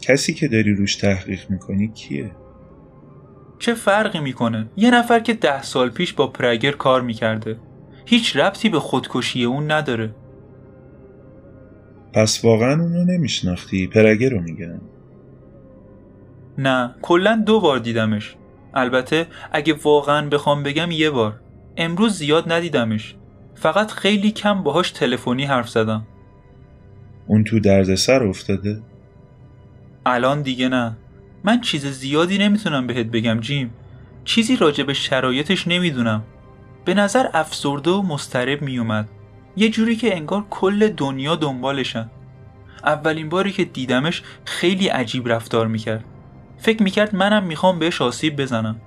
کسی 0.00 0.34
که 0.34 0.48
داری 0.48 0.74
روش 0.74 0.96
تحقیق 0.96 1.50
می‌کنی 1.50 1.88
کیه؟ 1.88 2.30
چه 3.58 3.74
فرقی 3.74 4.20
می‌کنه؟ 4.20 4.66
یه 4.76 4.90
نفر 4.90 5.20
که 5.20 5.34
ده 5.34 5.62
سال 5.62 5.90
پیش 5.90 6.12
با 6.12 6.26
پرگر 6.26 6.72
کار 6.72 7.02
می‌کرده. 7.02 7.56
هیچ 8.06 8.36
ربطی 8.36 8.68
به 8.68 8.80
خودکشی 8.80 9.44
اون 9.44 9.70
نداره. 9.70 10.14
پس 12.12 12.44
واقعا 12.44 12.72
اونو 12.72 13.04
نمیشناختی؟ 13.04 13.86
پرگر 13.86 14.30
رو 14.30 14.40
میگن. 14.40 14.80
نه 16.58 16.94
کلا 17.02 17.42
دو 17.46 17.60
بار 17.60 17.78
دیدمش. 17.78 18.36
البته 18.74 19.26
اگه 19.52 19.74
واقعا 19.84 20.28
بخوام 20.28 20.62
بگم 20.62 20.90
یه 20.90 21.10
بار. 21.10 21.40
امروز 21.76 22.12
زیاد 22.18 22.52
ندیدمش. 22.52 23.14
فقط 23.54 23.90
خیلی 23.90 24.30
کم 24.30 24.62
باهاش 24.62 24.90
تلفنی 24.90 25.44
حرف 25.44 25.68
زدم. 25.68 26.06
اون 27.26 27.44
تو 27.44 27.60
دردسر 27.60 28.22
افتاده؟ 28.22 28.82
الان 30.06 30.42
دیگه 30.42 30.68
نه. 30.68 30.96
من 31.44 31.60
چیز 31.60 31.86
زیادی 31.86 32.38
نمی‌تونم 32.38 32.86
بهت 32.86 33.06
بگم 33.06 33.40
جیم. 33.40 33.74
چیزی 34.24 34.56
راجع 34.56 34.84
به 34.84 34.94
شرایطش 34.94 35.68
نمی‌دونم. 35.68 36.22
به 36.84 36.94
نظر 36.94 37.26
افسرده 37.34 37.90
و 37.90 38.02
مسترب 38.02 38.62
میومد. 38.62 39.08
یه 39.56 39.68
جوری 39.68 39.96
که 39.96 40.16
انگار 40.16 40.44
کل 40.50 40.88
دنیا 40.88 41.36
دنبالشن. 41.36 42.10
اولین 42.84 43.28
باری 43.28 43.52
که 43.52 43.64
دیدمش 43.64 44.22
خیلی 44.44 44.88
عجیب 44.88 45.28
رفتار 45.28 45.66
می‌کرد. 45.66 46.04
فکر 46.58 46.82
می‌کرد 46.82 47.14
منم 47.14 47.44
می‌خوام 47.44 47.78
بهش 47.78 48.02
آسیب 48.02 48.36
بزنم. 48.36 48.80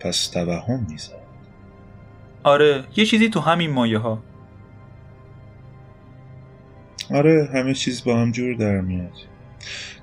پس 0.00 0.26
توهم 0.26 0.86
می‌زد 0.90 1.12
آره 2.42 2.84
یه 2.96 3.04
چیزی 3.04 3.28
تو 3.28 3.40
همین 3.40 3.70
مایه 3.70 3.98
ها 3.98 4.22
آره 7.10 7.48
همه 7.54 7.74
چیز 7.74 8.04
با 8.04 8.16
هم 8.16 8.32
جور 8.32 8.54
در 8.54 8.80
میاد. 8.80 9.12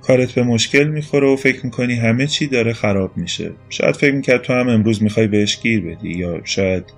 کارت 0.01 0.31
به 0.31 0.43
مشکل 0.43 0.83
می‌خوره 0.87 1.27
و 1.27 1.35
فکر 1.35 1.65
می‌کنی 1.65 1.95
همه 1.95 2.27
چی 2.27 2.47
داره 2.47 2.73
خراب 2.73 3.17
میشه. 3.17 3.51
شاید 3.69 3.95
فکر 3.95 4.13
می‌کرد 4.15 4.41
تو 4.41 4.53
هم 4.53 4.69
امروز 4.69 5.03
می‌خوای 5.03 5.27
بهش 5.27 5.61
گیر 5.61 5.81
بدی 5.81 6.09
یا 6.09 6.41
شاید 6.43 6.93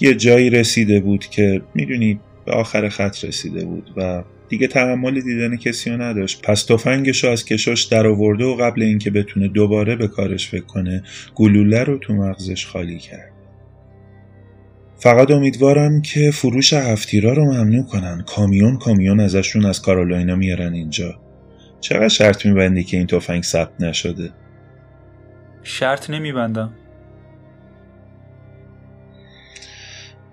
یه 0.00 0.14
جایی 0.14 0.50
رسیده 0.50 1.00
بود 1.00 1.26
که 1.26 1.62
می‌دونی 1.74 2.20
به 2.44 2.52
آخر 2.52 2.88
خط 2.88 3.24
رسیده 3.24 3.64
بود 3.64 3.90
و 3.96 4.22
دیگه 4.48 4.66
تحمل 4.66 5.20
دیدن 5.20 5.56
کسی 5.56 5.90
رو 5.90 6.02
نداشت. 6.02 6.42
پس 6.42 6.64
تفنگش 6.64 7.24
رو 7.24 7.30
از 7.30 7.44
در 7.90 8.06
آورده 8.06 8.44
و 8.44 8.56
قبل 8.56 8.82
اینکه 8.82 9.10
بتونه 9.10 9.48
دوباره 9.48 9.96
به 9.96 10.08
کارش 10.08 10.48
فکر 10.48 10.64
کنه 10.64 11.02
گلوله 11.34 11.84
رو 11.84 11.98
تو 11.98 12.14
مغزش 12.14 12.66
خالی 12.66 12.98
کرد. 12.98 13.32
فقط 14.98 15.30
امیدوارم 15.30 16.02
که 16.02 16.30
فروش 16.30 16.72
هفتیرا 16.72 17.32
رو 17.32 17.44
ممنوع 17.44 17.86
کنن. 17.86 18.24
کامیون 18.26 18.78
کامیون 18.78 19.20
ازشون 19.20 19.66
از 19.66 19.82
کارولاینا 19.82 20.36
میارن 20.36 20.72
اینجا. 20.72 21.20
چقدر 21.80 22.08
شرط 22.08 22.46
میبندی 22.46 22.84
که 22.84 22.96
این 22.96 23.06
تفنگ 23.06 23.42
ثبت 23.42 23.80
نشده؟ 23.80 24.30
شرط 25.62 26.10
نمیبندم. 26.10 26.72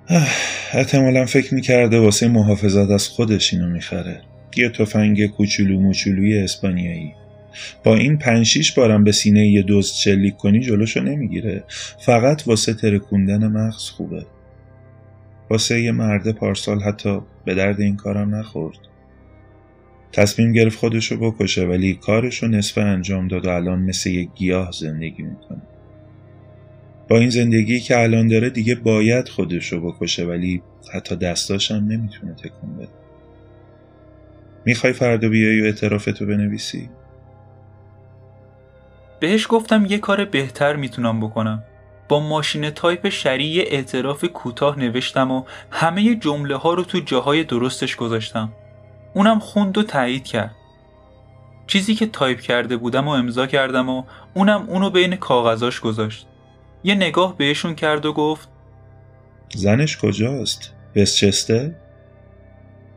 احتمالا 0.73 1.25
فکر 1.25 1.53
می‌کرده 1.53 1.99
واسه 1.99 2.27
محافظت 2.27 2.89
از 2.89 3.07
خودش 3.07 3.53
اینو 3.53 3.69
می‌خره. 3.69 4.21
یه 4.57 4.69
تفنگ 4.69 5.27
کوچولو 5.27 5.79
موچولوی 5.79 6.37
اسپانیایی. 6.37 7.13
با 7.83 7.95
این 7.95 8.17
پنشیش 8.17 8.71
بارم 8.71 9.03
به 9.03 9.11
سینه 9.11 9.47
یه 9.47 9.61
دوست 9.61 9.99
شلیک 9.99 10.37
کنی 10.37 10.59
جلوشو 10.59 10.99
نمی‌گیره. 10.99 11.63
فقط 11.99 12.43
واسه 12.47 12.73
ترکوندن 12.73 13.47
مغز 13.47 13.89
خوبه. 13.89 14.25
واسه 15.49 15.81
یه 15.81 15.91
مرد 15.91 16.31
پارسال 16.31 16.81
حتی 16.81 17.19
به 17.45 17.55
درد 17.55 17.81
این 17.81 17.95
کارم 17.95 18.35
نخورد. 18.35 18.77
تصمیم 20.11 20.51
گرفت 20.51 20.77
خودشو 20.77 21.17
بکشه 21.17 21.65
ولی 21.65 21.93
کارشو 21.93 22.47
نصف 22.47 22.77
انجام 22.77 23.27
داد 23.27 23.45
و 23.45 23.49
الان 23.49 23.79
مثل 23.79 24.09
یک 24.09 24.29
گیاه 24.35 24.71
زندگی 24.71 25.23
می‌کنه. 25.23 25.61
با 27.09 27.17
این 27.17 27.29
زندگی 27.29 27.79
که 27.79 27.99
الان 27.99 28.27
داره 28.27 28.49
دیگه 28.49 28.75
باید 28.75 29.29
خودشو 29.29 29.91
بکشه 29.91 30.25
ولی 30.25 30.61
حتی 30.93 31.15
دستاشم 31.15 31.75
نمی‌تونه 31.75 32.33
تکون 32.33 32.75
بده. 32.77 32.87
می‌خوای 34.65 34.93
فردا 34.93 35.29
بیایی 35.29 35.61
و 35.61 35.65
اعترافتو 35.65 36.25
بنویسی؟ 36.25 36.89
بهش 39.19 39.47
گفتم 39.49 39.85
یه 39.89 39.97
کار 39.97 40.25
بهتر 40.25 40.75
می‌تونم 40.75 41.19
بکنم. 41.19 41.63
با 42.09 42.19
ماشین 42.19 42.69
تایپ 42.69 43.09
شری 43.09 43.45
یه 43.45 43.63
اعتراف 43.67 44.25
کوتاه 44.25 44.79
نوشتم 44.79 45.31
و 45.31 45.43
همه 45.71 46.15
جمله 46.15 46.55
ها 46.55 46.73
رو 46.73 46.83
تو 46.83 46.99
جاهای 46.99 47.43
درستش 47.43 47.95
گذاشتم. 47.95 48.51
اونم 49.13 49.39
خوند 49.39 49.77
و 49.77 49.83
تایید 49.83 50.23
کرد. 50.23 50.55
چیزی 51.67 51.95
که 51.95 52.05
تایپ 52.05 52.39
کرده 52.39 52.77
بودم 52.77 53.07
و 53.07 53.11
امضا 53.11 53.47
کردم 53.47 53.89
و 53.89 54.03
اونم 54.33 54.65
اونو 54.69 54.89
بین 54.89 55.15
کاغذاش 55.15 55.79
گذاشت. 55.79 56.27
یه 56.83 56.95
نگاه 56.95 57.37
بهشون 57.37 57.75
کرد 57.75 58.05
و 58.05 58.13
گفت 58.13 58.49
زنش 59.55 59.97
کجاست؟ 59.97 60.73
بسچسته؟ 60.95 61.75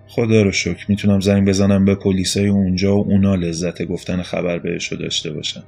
خدا 0.08 0.42
رو 0.42 0.52
شکر 0.52 0.86
می‌تونم 0.88 1.20
زنگ 1.20 1.48
بزنم 1.48 1.84
به 1.84 1.94
پلیسای 1.94 2.48
اونجا 2.48 2.96
و 2.96 3.04
اونا 3.08 3.34
لذت 3.34 3.82
گفتن 3.82 4.22
خبر 4.22 4.58
بهشو 4.58 4.96
داشته 4.96 5.32
باشن 5.32 5.62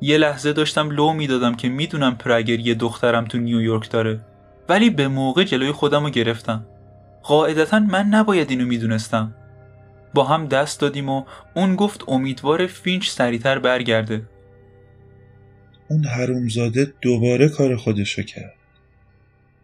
یه 0.00 0.18
لحظه 0.18 0.52
داشتم 0.52 0.90
لو 0.90 1.12
می‌دادم 1.12 1.54
که 1.54 1.68
می‌دونم 1.68 2.16
پرگر 2.16 2.60
یه 2.60 2.74
دخترم 2.74 3.24
تو 3.24 3.38
نیویورک 3.38 3.90
داره 3.90 4.20
ولی 4.68 4.90
به 4.90 5.08
موقع 5.08 5.44
جلوی 5.44 5.72
خودم 5.72 6.04
رو 6.04 6.10
گرفتم 6.10 6.66
قاعدتا 7.22 7.80
من 7.80 8.06
نباید 8.06 8.50
اینو 8.50 8.66
می‌دونستم 8.66 9.34
با 10.14 10.24
هم 10.24 10.46
دست 10.46 10.80
دادیم 10.80 11.08
و 11.08 11.24
اون 11.54 11.76
گفت 11.76 12.04
امیدوار 12.08 12.66
فینچ 12.66 13.08
سریعتر 13.08 13.58
برگرده 13.58 14.22
اون 15.88 16.04
حرومزاده 16.04 16.92
دوباره 17.00 17.48
کار 17.48 17.76
خودشو 17.76 18.22
کرد. 18.22 18.54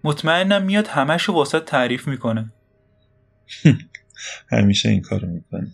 مطمئنم 0.05 0.63
میاد 0.63 0.87
همشو 0.87 1.33
واسه 1.33 1.61
تعریف 1.61 2.09
می‌کنه. 2.09 2.53
همیشه 4.53 4.89
این 4.89 5.01
کارو 5.01 5.29
می‌کنه. 5.29 5.67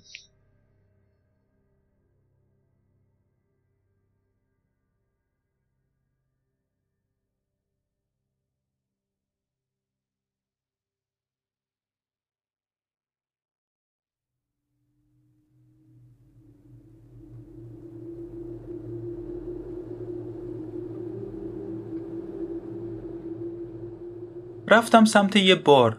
رفتم 24.70 25.04
سمت 25.04 25.36
یه 25.36 25.54
بار 25.54 25.96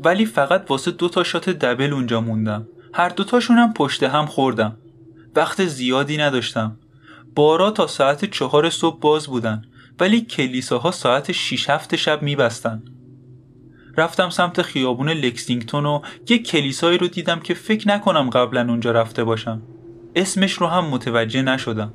ولی 0.00 0.26
فقط 0.26 0.70
واسه 0.70 0.90
دو 0.90 1.08
تا 1.08 1.24
شات 1.24 1.50
دبل 1.50 1.92
اونجا 1.92 2.20
موندم. 2.20 2.68
هر 2.94 3.08
دوتاشونم 3.08 3.72
پشت 3.72 4.02
هم 4.02 4.26
خوردم. 4.26 4.76
وقت 5.36 5.64
زیادی 5.64 6.16
نداشتم. 6.16 6.76
بارا 7.34 7.70
تا 7.70 7.86
ساعت 7.86 8.24
چهار 8.24 8.70
صبح 8.70 9.00
باز 9.00 9.26
بودن 9.26 9.62
ولی 10.00 10.20
کلیساها 10.20 10.90
ساعت 10.90 11.32
6 11.32 11.70
هفت 11.70 11.96
شب 11.96 12.22
میبستن. 12.22 12.82
رفتم 13.96 14.30
سمت 14.30 14.62
خیابون 14.62 15.08
لکسینگتون 15.08 15.86
و 15.86 16.00
یه 16.28 16.38
کلیسایی 16.38 16.98
رو 16.98 17.08
دیدم 17.08 17.40
که 17.40 17.54
فکر 17.54 17.88
نکنم 17.88 18.30
قبلا 18.30 18.68
اونجا 18.68 18.90
رفته 18.90 19.24
باشم. 19.24 19.62
اسمش 20.16 20.52
رو 20.52 20.66
هم 20.66 20.84
متوجه 20.84 21.42
نشدم. 21.42 21.94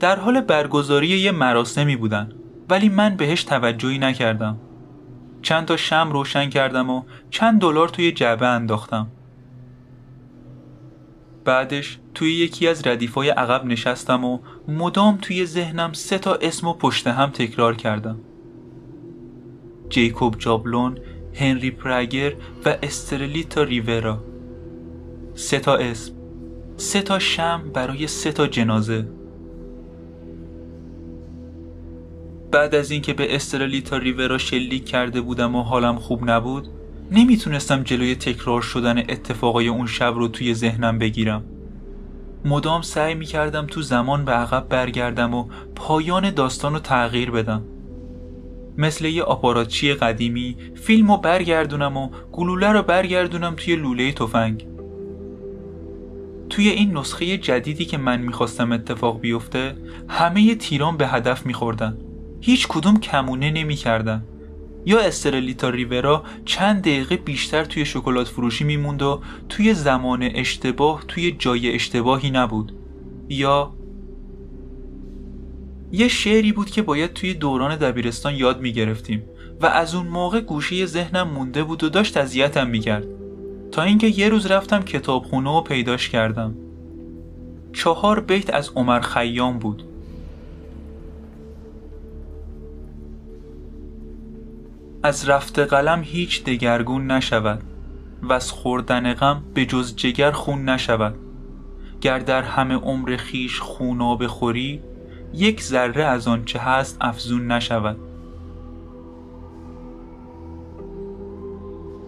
در 0.00 0.16
حال 0.16 0.40
برگزاری 0.40 1.08
یه 1.08 1.32
مراسمی 1.32 1.96
بودن. 1.96 2.32
ولی 2.72 2.88
من 2.88 3.16
بهش 3.16 3.44
توجهی 3.44 3.98
نکردم. 3.98 4.58
چند 5.42 5.66
تا 5.66 5.76
شم 5.76 6.10
روشن 6.12 6.48
کردم 6.50 6.90
و 6.90 7.02
چند 7.30 7.60
دلار 7.60 7.88
توی 7.88 8.12
جعبه 8.12 8.46
انداختم. 8.46 9.08
بعدش 11.44 11.98
توی 12.14 12.34
یکی 12.34 12.68
از 12.68 12.86
ردیفای 12.86 13.28
عقب 13.28 13.64
نشستم 13.64 14.24
و 14.24 14.38
مدام 14.68 15.18
توی 15.22 15.46
ذهنم 15.46 15.92
سه 15.92 16.18
تا 16.18 16.34
اسم 16.34 16.66
و 16.68 16.72
پشت 16.72 17.06
هم 17.06 17.30
تکرار 17.30 17.76
کردم. 17.76 18.18
جیکوب 19.88 20.38
جابلون، 20.38 20.98
هنری 21.34 21.70
پرگر 21.70 22.32
و 22.64 22.76
استرلیتا 22.82 23.62
ریورا. 23.62 24.24
سه 25.34 25.58
تا 25.58 25.76
اسم 25.76 26.14
سه 26.76 27.02
تا 27.02 27.18
شم 27.18 27.70
برای 27.74 28.06
سه 28.06 28.32
تا 28.32 28.46
جنازه. 28.46 29.08
بعد 32.52 32.74
از 32.74 32.90
اینکه 32.90 33.12
به 33.12 33.34
استرلیتا 33.34 33.96
ریورا 33.96 34.38
شلیک 34.38 34.86
کرده 34.86 35.20
بودم 35.20 35.56
و 35.56 35.62
حالم 35.62 35.96
خوب 35.96 36.30
نبود 36.30 36.68
نمی‌تونستم 37.10 37.82
جلوی 37.82 38.14
تکرار 38.14 38.62
شدن 38.62 38.98
اتفاقای 38.98 39.68
اون 39.68 39.86
شب 39.86 40.12
رو 40.16 40.28
توی 40.28 40.54
ذهنم 40.54 40.98
بگیرم. 40.98 41.44
مدام 42.44 42.82
سعی 42.82 43.14
می‌کردم 43.14 43.66
تو 43.66 43.82
زمان 43.82 44.24
به 44.24 44.32
عقب 44.32 44.68
برگردم 44.68 45.34
و 45.34 45.44
پایان 45.74 46.30
داستان 46.30 46.72
رو 46.72 46.78
تغییر 46.78 47.30
بدم. 47.30 47.62
مثل 48.78 49.04
یه 49.04 49.22
آپاراتچی 49.22 49.94
قدیمی 49.94 50.56
فیلم 50.74 51.10
رو 51.10 51.16
برگردونم 51.16 51.96
و 51.96 52.10
گلوله 52.32 52.72
رو 52.72 52.82
برگردونم 52.82 53.54
توی 53.56 53.76
لوله 53.76 54.12
تفنگ. 54.12 54.66
توی 56.50 56.68
این 56.68 56.96
نسخه 56.96 57.38
جدیدی 57.38 57.84
که 57.84 57.98
من 57.98 58.20
می‌خواستم 58.20 58.72
اتفاق 58.72 59.20
بیفته 59.20 59.74
همه 60.08 60.54
تیران 60.54 60.96
به 60.96 61.08
هدف 61.08 61.46
میخوردن. 61.46 61.96
هیچ 62.44 62.68
کدوم 62.68 63.00
کمونه 63.00 63.50
نمی‌کردن. 63.50 64.24
یا 64.86 65.00
استرلیتا 65.00 65.68
ریورا 65.68 66.24
چند 66.44 66.80
دقیقه 66.80 67.16
بیشتر 67.16 67.64
توی 67.64 67.84
شکلات 67.84 68.28
فروشی 68.28 68.64
میموند 68.64 69.02
و 69.02 69.20
توی 69.48 69.74
زمان 69.74 70.22
اشتباه 70.22 71.04
توی 71.08 71.32
جای 71.32 71.74
اشتباهی 71.74 72.30
نبود. 72.30 72.72
یا 73.28 73.74
یه 75.92 76.08
شعری 76.08 76.52
بود 76.52 76.70
که 76.70 76.82
باید 76.82 77.12
توی 77.12 77.34
دوران 77.34 77.76
دبیرستان 77.76 78.34
یاد 78.34 78.60
می‌گرفتیم 78.60 79.22
و 79.60 79.66
از 79.66 79.94
اون 79.94 80.06
موقع 80.06 80.40
گوشه 80.40 80.86
ذهنم 80.86 81.28
مونده 81.28 81.64
بود 81.64 81.84
و 81.84 81.88
داشت 81.88 82.16
اذیتم 82.16 82.66
می‌کرد. 82.66 83.06
تا 83.72 83.82
اینکه 83.82 84.06
یه 84.06 84.28
روز 84.28 84.46
رفتم 84.46 84.82
کتابخونه 84.82 85.50
و 85.50 85.60
پیداش 85.60 86.08
کردم. 86.08 86.54
چهار 87.72 88.20
بیت 88.20 88.54
از 88.54 88.70
عمر 88.76 89.00
خیام 89.00 89.58
بود. 89.58 89.84
از 95.04 95.28
رفت 95.28 95.58
قلم 95.58 96.02
هیچ 96.04 96.44
دگرگون 96.44 97.10
نشود 97.10 97.62
و 98.22 98.32
از 98.32 98.50
خوردن 98.50 99.14
غم 99.14 99.42
به 99.54 99.66
جز 99.66 99.96
جگر 99.96 100.30
خون 100.30 100.68
نشود. 100.68 101.14
گر 102.00 102.18
در 102.18 102.42
همه 102.42 102.74
عمر 102.74 103.16
خیش 103.16 103.60
خونا 103.60 104.16
بخوری 104.16 104.80
یک 105.34 105.62
ذره 105.62 106.04
از 106.04 106.28
آنچه 106.28 106.58
هست 106.58 106.96
افزون 107.00 107.52
نشود. 107.52 107.96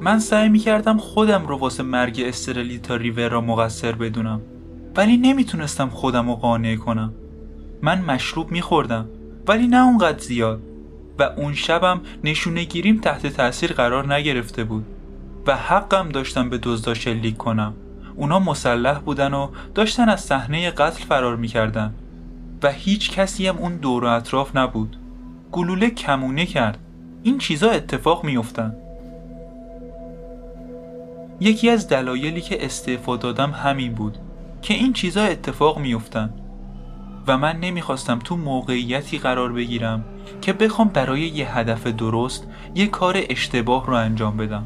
من 0.01 0.19
سعی 0.19 0.49
می 0.49 0.59
کردم 0.59 0.99
خودم 0.99 1.47
رو 1.47 1.59
واسه 1.59 1.83
مرگ 1.83 2.21
استرلیتا 2.27 2.97
ریورا 2.97 3.41
مقصر 3.41 3.93
بدونم 3.93 4.41
ولی 4.97 5.17
نمی‌تونستم 5.17 5.89
خودم 5.89 6.29
رو 6.29 6.35
قانع 6.35 6.77
کنم. 6.77 7.15
من 7.83 8.01
مشروب 8.01 8.51
میخوردم 8.51 9.09
ولی 9.49 9.67
نه 9.67 9.87
اونقدر 9.87 10.19
زیاد. 10.19 10.74
و 11.19 11.23
اون 11.23 11.55
شبم 11.55 12.01
نشونه 12.25 12.65
گیریم 12.65 13.01
تحت 13.01 13.27
تاثیر 13.27 13.73
قرار 13.73 14.15
نگرفته 14.15 14.65
بود. 14.65 14.87
و 15.47 15.57
حقم 15.57 16.09
داشتم 16.09 16.51
به 16.51 16.59
دزدا 16.63 16.95
شلیک 16.95 17.37
کنم. 17.37 17.75
اونا 18.17 18.39
مسلح 18.39 18.99
بودن 18.99 19.35
و 19.35 19.49
داشتن 19.75 20.09
از 20.09 20.21
صحنه 20.21 20.71
قتل 20.71 21.05
فرار 21.05 21.37
می‌کردن. 21.37 21.95
و 22.63 22.73
هیچ 22.73 23.11
کسی 23.11 23.47
هم 23.47 23.59
اون 23.59 23.77
دور 23.77 24.05
و 24.05 24.07
اطراف 24.07 24.57
نبود. 24.57 24.97
گلوله 25.53 25.91
کمونه 25.91 26.47
کرد. 26.47 26.79
این 27.23 27.39
چیزا 27.39 27.71
اتفاق 27.71 28.25
میافتن. 28.25 28.77
یکی 31.41 31.71
از 31.71 31.89
دلایلی 31.89 32.41
که 32.41 32.65
استعفا 32.65 33.17
دادم 33.17 33.51
همین 33.51 33.93
بود 33.93 34.19
که 34.63 34.75
این 34.75 34.93
چیزا 34.93 35.23
اتفاق 35.23 35.79
میافتن. 35.79 36.31
و 37.27 37.39
من 37.39 37.57
نمی‌خواستم 37.61 38.19
تو 38.19 38.37
موقعیتی 38.37 39.19
قرار 39.19 39.53
بگیرم 39.53 40.05
که 40.41 40.53
بخوام 40.53 40.89
برای 40.89 41.21
یه 41.21 41.59
هدف 41.59 41.87
درست 41.87 42.49
یه 42.75 42.87
کار 42.87 43.17
اشتباه 43.31 43.87
رو 43.87 43.95
انجام 43.95 44.37
بدم. 44.37 44.65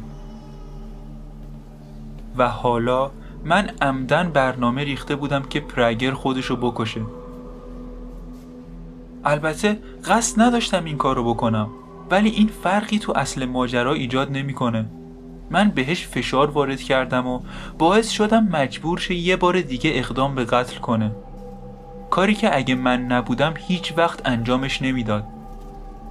و 2.36 2.48
حالا 2.48 3.10
من 3.44 3.70
عمدن 3.82 4.30
برنامه 4.30 4.84
ریخته 4.84 5.16
بودم 5.16 5.42
که 5.42 5.60
پرگر 5.60 6.10
خودشو 6.10 6.56
بکشه. 6.56 7.00
البته 9.24 9.78
قصد 10.04 10.40
نداشتم 10.40 10.84
این 10.84 10.96
کار 10.96 11.16
رو 11.16 11.34
بکنم 11.34 11.68
ولی 12.10 12.30
این 12.30 12.50
فرقی 12.62 12.98
تو 12.98 13.12
اصل 13.16 13.44
ماجرا 13.44 13.92
ایجاد 13.92 14.32
نمی‌کنه. 14.32 14.86
من 15.50 15.70
بهش 15.70 16.06
فشار 16.06 16.50
وارد 16.50 16.80
کردم 16.80 17.26
و 17.26 17.40
باعث 17.78 18.10
شدم 18.10 18.48
مجبور 18.52 18.98
شه 18.98 19.14
یه 19.14 19.36
بار 19.36 19.60
دیگه 19.60 19.90
اقدام 19.94 20.34
به 20.34 20.44
قتل 20.44 20.78
کنه. 20.78 21.10
کاری 22.10 22.34
که 22.34 22.56
اگه 22.56 22.74
من 22.74 23.02
نبودم 23.02 23.54
هیچ 23.56 23.94
وقت 23.96 24.28
انجامش 24.28 24.82
نمی‌داد. 24.82 25.24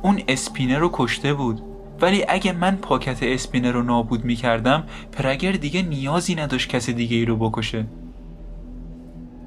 اون 0.02 0.22
اسپینر 0.28 0.78
رو 0.78 0.90
کشته 0.94 1.34
بود. 1.34 1.62
ولی 2.02 2.26
اگه 2.28 2.52
من 2.52 2.76
پاکت 2.76 3.24
اسپینر 3.24 3.72
رو 3.72 3.84
نابود 3.84 4.26
می‌کردم 4.26 4.84
پرگر 5.12 5.52
دیگه 5.52 5.82
نیازی 5.82 6.36
نداشت 6.36 6.70
کسی 6.70 6.94
دیگه 6.94 7.18
ای 7.18 7.26
رو 7.26 7.36
بکشه. 7.36 7.86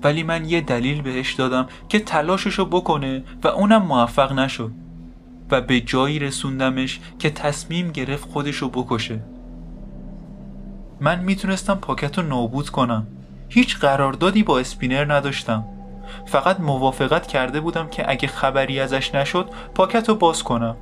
ولی 0.02 0.22
من 0.22 0.44
یه 0.44 0.60
دلیل 0.60 1.02
بهش 1.02 1.34
دادم 1.34 1.66
که 1.88 1.98
تلاششو 1.98 2.64
بکنه 2.64 3.22
و 3.42 3.48
اونم 3.48 3.82
موفق 3.82 4.32
نشد 4.32 4.72
و 5.50 5.60
به 5.60 5.80
جایی 5.80 6.18
رسوندمش 6.18 7.00
که 7.18 7.30
تصمیم 7.30 7.90
گرفت 7.90 8.28
خودشو 8.30 8.68
بکشه. 8.68 9.20
من 11.00 11.20
می‌تونستم 11.24 11.74
پاکت 11.74 12.18
رو 12.18 12.24
نابود 12.24 12.70
کنم. 12.70 13.06
هیچ 13.48 13.78
قراردادی 13.78 14.42
با 14.42 14.58
اسپینر 14.58 15.14
نداشتم. 15.14 15.64
فقط 16.26 16.60
موافقت 16.60 17.26
کرده 17.26 17.60
بودم 17.60 17.88
که 17.88 18.10
اگه 18.10 18.28
خبری 18.28 18.80
ازش 18.80 19.14
نشد 19.14 19.48
پاکت 19.74 20.08
رو 20.08 20.14
باز 20.14 20.42
کنم. 20.42 20.76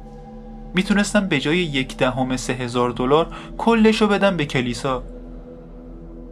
می‌تونستم 0.74 1.28
به 1.28 1.40
جای 1.40 1.58
یک 1.58 1.96
دهم 1.96 2.36
سه 2.36 2.52
هزار 2.52 2.90
دلار 2.90 3.36
کلش 3.58 4.00
رو 4.02 4.06
بدم 4.06 4.36
به 4.36 4.46
کلیسا. 4.46 5.02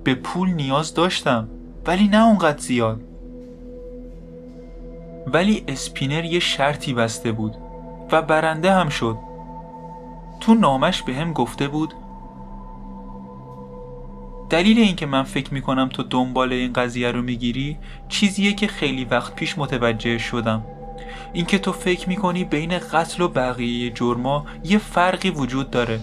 به 0.05 0.15
پول 0.15 0.51
نیاز 0.51 0.95
داشتم 0.95 1.49
ولی 1.87 2.09
نه 2.09 2.27
اونقدر 2.27 2.59
زیاد. 2.59 3.01
ولی 5.27 5.65
اسپینر 5.69 6.25
یه 6.25 6.39
شرطی 6.39 6.95
بسته 6.95 7.33
بود 7.33 7.57
و 8.13 8.23
برنده 8.23 8.73
هم 8.73 8.89
شد. 8.89 9.17
تو 10.41 10.55
نامش 10.55 11.03
به 11.03 11.15
هم 11.15 11.33
گفته 11.33 11.69
بود 11.69 11.95
دلیل 14.51 14.79
اینکه 14.79 15.07
من 15.07 15.23
فکر 15.23 15.55
می‌کنم 15.55 15.89
تو 15.89 16.03
دنبال 16.03 16.53
این 16.53 16.73
قضیه 16.73 17.11
رو 17.11 17.23
می‌گیری 17.23 17.77
چیزیه 18.09 18.53
که 18.53 18.67
خیلی 18.67 19.05
وقت 19.05 19.35
پیش 19.35 19.59
متوجه 19.59 20.19
شدم. 20.19 20.63
اینکه 21.33 21.59
تو 21.59 21.73
فکر 21.73 22.09
می‌کنی 22.09 22.45
بین 22.45 22.79
قتل 22.79 23.23
و 23.23 23.29
بقیه 23.29 23.91
جرما 23.91 24.47
یه 24.65 24.79
فرقی 24.79 25.31
وجود 25.31 25.71
داره. 25.71 26.01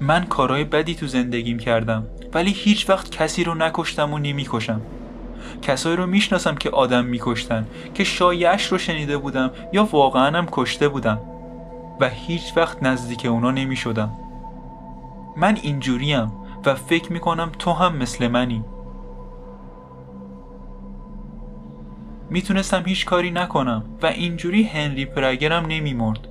من 0.00 0.24
کارهای 0.24 0.64
بدی 0.64 0.94
تو 0.94 1.06
زندگیم 1.06 1.58
کردم 1.58 2.06
ولی 2.34 2.50
هیچ 2.52 2.90
وقت 2.90 3.10
کسی 3.10 3.44
رو 3.44 3.54
نکشتم 3.54 4.12
و 4.12 4.18
نمی‌کشم. 4.18 4.80
کسایی 5.62 5.96
رو 5.96 6.06
می‌شناسم 6.06 6.54
که 6.54 6.70
آدم 6.70 7.04
میکشتن 7.04 7.66
که 7.94 8.04
شایعش 8.04 8.66
رو 8.66 8.78
شنیده 8.78 9.16
بودم 9.18 9.50
یا 9.72 9.84
واقعا 9.84 10.38
هم 10.38 10.48
کشته 10.52 10.88
بودم. 10.88 11.18
و 12.00 12.08
هیچ 12.08 12.42
وقت 12.56 12.82
نزدیک 12.82 13.26
اونا 13.26 13.50
نمی‌شدم. 13.50 14.12
من 15.36 15.58
اینجوریم. 15.62 16.32
و 16.66 16.74
فکر 16.74 17.12
می‌کنم 17.12 17.52
تو 17.58 17.72
هم 17.72 17.96
مثل 17.96 18.28
منی. 18.28 18.64
می‌تونستم 22.30 22.82
هیچ 22.86 23.06
کاری 23.06 23.30
نکنم 23.30 23.84
و 24.02 24.06
اینجوری 24.06 24.62
هنری 24.62 25.04
پرگرم 25.04 25.66
نمیمرد. 25.66 26.28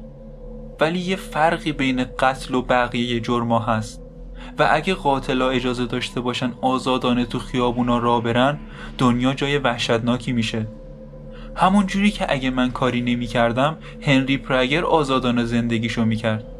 ولی 0.79 0.99
یه 0.99 1.15
فرقی 1.15 1.71
بین 1.71 2.03
قتل 2.19 2.55
و 2.55 2.61
بقیه 2.61 3.19
جرما 3.19 3.59
هست. 3.59 4.01
و 4.59 4.67
اگه 4.71 4.93
قاتلا 4.93 5.49
اجازه 5.49 5.85
داشته 5.85 6.21
باشن 6.21 6.53
آزادانه 6.61 7.25
تو 7.25 7.39
خیابونا 7.39 7.97
را 7.97 8.19
برن 8.19 8.59
دنیا 8.97 9.33
جای 9.33 9.57
وحشتناکی 9.57 10.31
میشه. 10.31 10.67
همون 11.55 11.85
جوری 11.85 12.11
که 12.11 12.25
اگه 12.29 12.49
من 12.49 12.71
کاری 12.71 13.01
نمی 13.01 13.27
کردم 13.27 13.77
هنری 14.01 14.37
پرگر 14.37 14.85
آزادانه 14.85 15.45
زندگیشو 15.45 16.05
می‌کرد. 16.05 16.50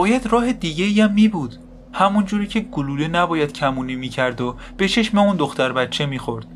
باید 0.00 0.26
راه 0.26 0.52
دیگه 0.52 1.04
هم 1.04 1.12
می 1.12 1.28
بود 1.28 1.56
همون 1.92 2.24
جوری 2.24 2.46
که 2.46 2.60
گلوله 2.60 3.08
نباید 3.08 3.52
کمونی 3.52 3.96
می‌کرد 3.96 4.40
و 4.40 4.56
به 4.76 4.88
چشم 4.88 5.18
اون 5.18 5.36
دختر 5.36 5.72
بچه 5.72 6.06
می‌خورد. 6.06 6.46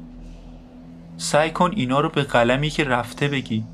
سعی 1.17 1.51
کن 1.51 1.71
اینا 1.77 2.01
رو 2.01 2.09
به 2.09 2.23
قلمی 2.23 2.71
که 2.71 2.85
رفته 2.85 3.29
بگی. 3.29 3.65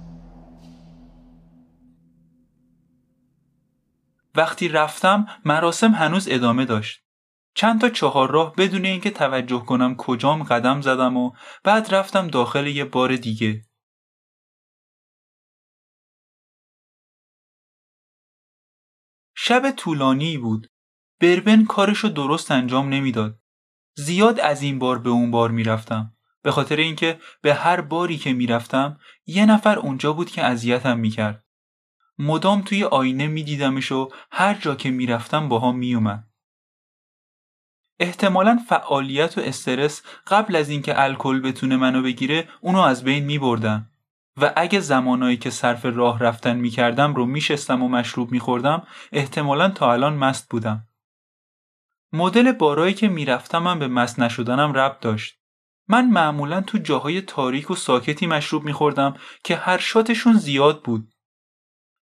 وقتی 4.35 4.69
رفتم 4.69 5.27
مراسم 5.45 5.93
هنوز 5.93 6.29
ادامه 6.31 6.65
داشت. 6.65 7.01
چند 7.55 7.81
تا 7.81 7.89
چهار 7.89 8.31
راه 8.31 8.55
بدون 8.57 8.85
اینکه 8.85 9.11
توجه 9.11 9.59
کنم 9.65 9.97
کجام 9.97 10.43
قدم 10.43 10.81
زدم 10.81 11.17
و 11.17 11.31
بعد 11.65 11.95
رفتم 11.95 12.29
داخل 12.29 12.67
یه 12.67 12.85
بار 12.85 13.17
دیگه. 13.17 13.63
شب 19.35 19.71
طولانی 19.71 20.39
بود. 20.39 20.67
بربن 21.21 21.65
کارشو 21.65 22.09
درست 22.09 22.51
انجام 22.51 22.89
نمی‌داد. 22.89 23.39
زیاد 23.97 24.41
از 24.41 24.63
این 24.63 24.79
بار 24.79 24.99
به 24.99 25.11
اون 25.11 25.31
بار 25.31 25.51
می‌رفتم. 25.51 26.13
به 26.43 26.51
خاطر 26.51 26.77
اینکه 26.77 27.21
به 27.43 27.55
هر 27.55 27.81
باری 27.81 28.19
که 28.19 28.33
می‌رفتم 28.33 29.01
یه 29.27 29.47
نفر 29.47 29.79
اونجا 29.79 30.13
بود 30.13 30.31
که 30.31 30.45
اذیتم 30.45 30.99
می‌کرد. 30.99 31.45
مدام 32.19 32.63
توی 32.63 32.85
آینه 32.85 33.27
میدیدمش 33.27 33.93
و 33.93 34.09
هر 34.31 34.55
جا 34.55 34.75
که 34.75 34.91
می‌رفتم 34.91 35.49
باها 35.49 35.73
میومد. 35.73 36.31
احتمالا 38.01 38.59
فعالیت 38.69 39.39
و 39.39 39.41
استرس 39.41 40.03
قبل 40.27 40.57
از 40.57 40.69
اینکه 40.69 41.03
الکل 41.03 41.41
بتونه 41.41 41.77
منو 41.77 42.03
بگیره 42.03 42.49
اونو 42.61 42.79
از 42.79 43.05
بین 43.05 43.25
میبردن 43.25 43.91
و 44.37 44.53
اگه 44.57 44.81
زمانایی 44.81 45.37
که 45.37 45.51
صرف 45.51 45.85
راه 45.85 46.19
رفتن 46.19 46.57
می‌کردم 46.57 47.15
رو 47.15 47.27
میشستم 47.27 47.83
و 47.83 47.89
مشروب 47.89 48.33
میخوردم 48.33 48.87
احتمالا 49.13 49.69
تا 49.69 49.93
الان 49.93 50.15
مست 50.15 50.49
بودم. 50.49 50.87
مدل 52.13 52.53
بارایی 52.53 52.95
که 52.95 53.09
می‌رفتم 53.09 53.59
من 53.59 53.79
به 53.79 53.89
مست 53.89 54.21
نشدنم 54.21 54.73
ربط 54.73 55.01
داشت. 55.01 55.37
من 55.89 56.11
معمولا 56.11 56.61
تو 56.61 56.79
جاهای 56.79 57.21
تاریک 57.21 57.71
و 57.71 57.75
ساکتی 57.75 58.27
مشروب 58.27 58.65
میخوردم 58.65 59.17
که 59.45 59.57
هر 59.57 59.79
شاتشون 59.79 60.33
زیاد 60.33 60.83
بود. 60.83 61.13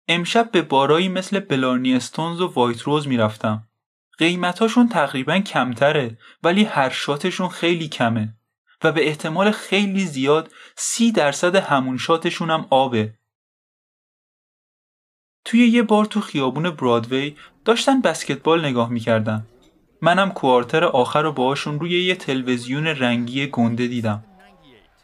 امشب 0.08 0.50
به 0.50 0.62
بارایی 0.62 1.08
مثل 1.08 1.40
بلارنی 1.40 1.94
استونز 1.94 2.40
و 2.40 2.46
وایت 2.46 2.82
روز 2.82 3.08
می‌رفتم. 3.08 3.68
قیمتاشون 4.18 4.88
تقریبا 4.88 5.38
کمتره 5.38 6.18
ولی 6.42 6.64
هر 6.64 6.88
شاتشون 6.88 7.48
خیلی 7.48 7.88
کمه 7.88 8.37
و 8.84 8.92
به 8.92 9.08
احتمال 9.08 9.50
خیلی 9.50 10.06
زیاد 10.06 10.52
سی 10.76 11.12
درصد 11.12 11.56
همون 11.56 11.98
شاتشون 11.98 12.50
هم 12.50 12.66
آبه. 12.70 13.14
توی 15.44 15.66
یه 15.66 15.82
بار 15.82 16.04
تو 16.04 16.20
خیابون 16.20 16.70
برادوی 16.70 17.36
داشتن 17.64 18.00
بسکتبال 18.00 18.64
نگاه 18.64 18.90
می‌کردن. 18.90 19.46
منم 20.02 20.30
کوارتر 20.30 20.84
آخر 20.84 21.22
رو 21.22 21.32
باهاشون 21.32 21.80
روی 21.80 22.04
یه 22.04 22.14
تلویزیون 22.14 22.86
رنگی 22.86 23.46
گنده 23.46 23.86
دیدم. 23.86 24.24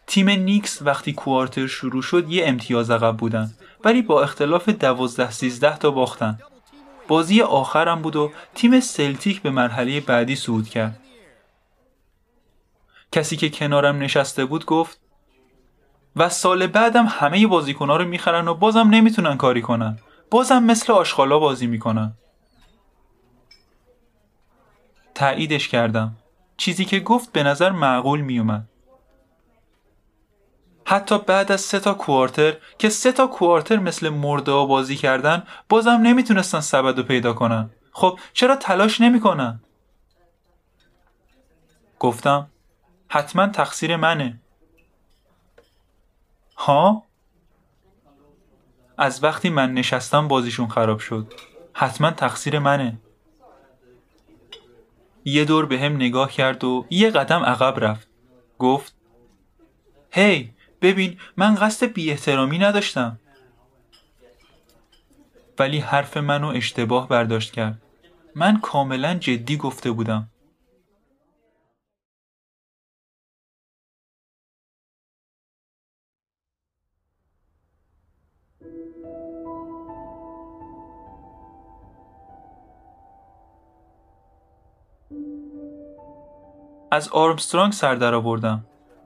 تیم 0.07 0.31
نیکس 0.31 0.83
وقتی 0.83 1.13
کوارتر 1.13 1.67
شروع 1.67 2.03
شد 2.03 2.31
یه 2.31 2.49
امتیاز 2.49 2.91
عقب 2.91 3.17
بودن 3.17 3.55
ولی 3.85 4.03
با 4.03 4.23
اختلاف 4.23 4.69
دوازده 4.69 5.31
سیزده 5.31 5.77
تا 5.79 5.91
باختن. 5.91 6.39
بازی 7.09 7.43
آخرم 7.43 8.03
بود 8.03 8.17
و 8.17 8.33
تیم 8.55 8.81
سلتیک 8.81 9.43
به 9.43 9.51
مرحله 9.51 10.01
بعدی 10.01 10.37
صعود 10.37 10.69
کرد. 10.69 11.01
کسی 13.15 13.37
که 13.37 13.51
کنارم 13.51 13.99
نشسته 13.99 14.45
بود 14.45 14.65
گفت 14.65 15.01
و 16.17 16.29
سال 16.29 16.67
بعدم 16.67 17.07
همه 17.07 17.47
بازیکنها 17.47 17.97
رو 17.97 18.05
می‌خرن 18.05 18.49
و 18.49 18.55
بازم 18.55 18.89
نمی‌تونن 18.91 19.37
کاری 19.37 19.63
کنن. 19.63 19.99
بازم 20.31 20.63
مثل 20.63 20.93
آشغالا 20.93 21.39
بازی 21.39 21.67
می‌کنن. 21.67 22.13
تاییدش 25.15 25.69
کردم. 25.69 26.17
چیزی 26.57 26.85
که 26.85 27.01
گفت 27.01 27.33
به 27.33 27.43
نظر 27.43 27.71
معقول 27.71 28.21
میومد. 28.21 28.69
حتی 30.85 31.19
بعد 31.19 31.53
از 31.53 31.61
سه 31.61 31.81
تا 31.81 31.95
کوارتر 31.95 32.57
که 32.79 32.89
سه 32.89 33.13
تا 33.13 33.27
کوارتر 33.27 33.77
مثل 33.77 34.09
مرده 34.09 34.53
بازی 34.53 34.97
کردن 34.97 35.43
بازم 35.69 35.91
نمی‌تونستن 35.91 36.61
سبد 36.61 36.99
رو 36.99 37.03
پیدا 37.03 37.33
کنن 37.33 37.71
خب 37.93 38.19
چرا 38.33 38.57
تلاش 38.57 39.01
نمی‌کنن 39.01 39.61
گفتم 41.99 42.51
حتما 43.15 43.47
تقصیر 43.47 43.97
منه. 43.97 44.41
ها؟ 46.57 47.05
از 48.99 49.25
وقتی 49.25 49.51
من 49.51 49.75
نشستم 49.75 50.29
بازیشون 50.29 50.69
خراب 50.69 50.99
شد. 50.99 51.33
حتما 51.73 52.11
تقصیر 52.11 52.59
منه. 52.59 52.99
یه 55.25 55.45
دور 55.45 55.67
به 55.67 55.81
هم 55.81 55.97
نگاه 55.97 56.33
کرد 56.33 56.65
و 56.65 56.87
یه 56.91 57.11
قدم 57.11 57.43
عقب 57.43 57.85
رفت. 57.85 58.09
گفت 58.59 58.95
هی 60.11 60.55
ببین 60.83 61.19
من 61.37 61.55
قصد 61.55 61.87
بی 61.87 62.11
احترامی 62.11 62.59
نداشتم. 62.59 63.19
ولی 65.59 65.79
حرف 65.79 66.17
منو 66.17 66.49
اشتباه 66.49 67.09
برداشت 67.09 67.53
کرد. 67.53 67.83
من 68.35 68.61
کاملا 68.61 69.15
جدی 69.15 69.57
گفته 69.57 69.91
بودم. 69.91 70.31
از 86.95 87.09
آرمسترانگ 87.09 87.73
سر 87.73 87.95
در 87.95 88.15
آوردم. 88.15 88.65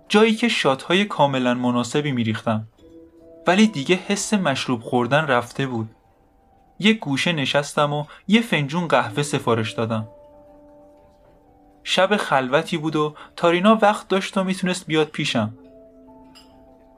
جایی 0.09 0.35
که 0.35 0.49
شاتهای 0.49 1.05
کاملا 1.05 1.55
مناسبی 1.55 2.13
میریختم. 2.13 2.67
ولی 3.47 3.67
دیگه 3.67 3.95
حس 3.95 4.35
مشروب 4.35 4.81
خوردن 4.83 5.27
رفته 5.27 5.67
بود. 5.67 5.91
یه 6.79 6.93
گوشه 6.93 7.33
نشستم 7.33 7.93
و 7.93 8.05
یه 8.29 8.41
فنجون 8.41 8.89
قهوه 8.89 9.23
سفارش 9.23 9.73
دادم. 9.73 10.09
شب 11.83 12.17
خلوتی 12.17 12.77
بود 12.77 12.97
و 12.97 13.15
تارینا 13.37 13.79
وقت 13.83 14.09
داشت 14.09 14.39
و 14.39 14.45
می‌تونست 14.45 14.87
بیاد 14.87 15.09
پیشم. 15.09 15.55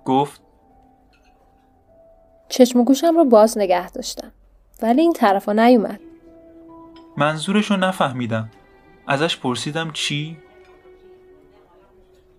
گفت 0.05 0.41
چشم 2.49 2.85
گوشم 2.85 3.17
رو 3.17 3.25
باز 3.25 3.59
نگه 3.59 3.91
داشتم. 3.91 4.33
ولی 4.83 5.01
این 5.01 5.13
طرفا 5.13 5.53
نیومد. 5.53 6.01
منظورشو 7.17 7.77
نفهمیدم. 7.77 8.51
ازش 9.07 9.37
پرسیدم 9.37 9.91
چی؟ 9.91 10.37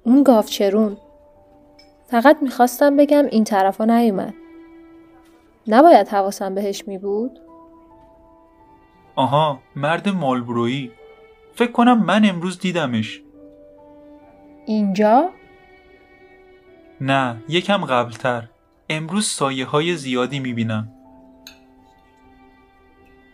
اون 0.04 0.24
گاوچرون. 0.24 0.98
فقط 2.08 2.38
می‌خواستم 2.42 2.98
بگم 2.98 3.26
این 3.26 3.44
طرفا 3.44 3.86
نیومد. 3.86 4.34
نباید 5.68 6.08
حواسم 6.08 6.56
بهش 6.56 6.88
می 6.88 6.98
بود؟ 6.98 7.40
آها 9.16 9.60
مرد 9.76 10.10
مالبرویی. 10.10 10.92
فکر 11.56 11.72
کنم 11.72 12.06
من 12.06 12.26
امروز 12.26 12.60
دیدمش. 12.60 13.22
اینجا؟ 14.66 15.30
نه 17.02 17.44
یکم 17.50 17.86
قبلتر. 17.86 18.48
امروز 18.90 19.28
سایه 19.28 19.66
های 19.66 19.96
زیادی 19.96 20.40
می‌بینم. 20.40 20.94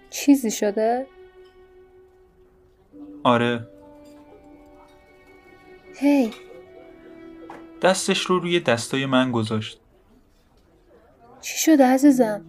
چیزی 0.10 0.52
شده؟ 0.52 1.08
آره. 3.24 3.68
هی! 6.00 6.32
دستش 7.82 8.22
رو 8.22 8.40
روی 8.40 8.60
دستای 8.60 9.06
من 9.06 9.32
گذاشت. 9.32 9.80
چی 11.42 11.58
شده 11.58 11.86
عزیزم؟ 11.86 12.42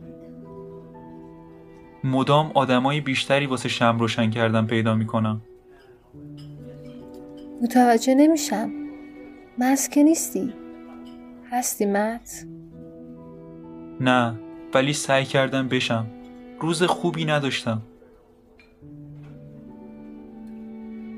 مدام 2.05 2.51
آدمای 2.55 3.01
بیشتری 3.01 3.47
واسه 3.47 3.69
شم 3.69 3.99
روشن 3.99 4.31
کردن 4.31 4.67
پیدا 4.67 4.95
می‌کنم. 4.95 5.41
متوجه 7.63 8.15
نمیشم. 8.15 8.71
مست 9.59 9.93
که 9.93 10.03
نیستی. 10.03 10.53
هستی 11.51 11.87
مت؟ 11.87 12.47
نه 14.01 14.35
ولی 14.75 14.93
سعی 14.93 15.25
کردم 15.25 15.69
بشم. 15.69 16.07
روز 16.61 16.83
خوبی 16.83 17.25
نداشتم. 17.25 17.83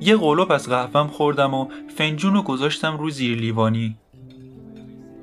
یه 0.00 0.16
قلوب 0.16 0.52
از 0.52 0.68
قهوهم 0.68 1.06
خوردم 1.06 1.54
و 1.54 1.68
فنجون 1.96 2.34
رو 2.34 2.42
گذاشتم 2.42 2.96
رو 2.96 3.10
زیر 3.10 3.38
لیوانی. 3.38 3.96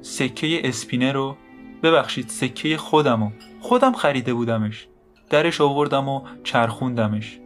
سکه 0.02 0.62
اسپینه 0.64 1.12
رو 1.12 1.38
ببخشید 1.84 2.30
سکه 2.30 2.78
خودم 2.78 3.24
رو. 3.24 3.32
خودم 3.62 3.94
خریده 3.94 4.34
بودمش. 4.34 4.88
درش 5.30 5.62
آوردم 5.62 6.10
و 6.10 6.22
چرخوندمش. 6.44 7.40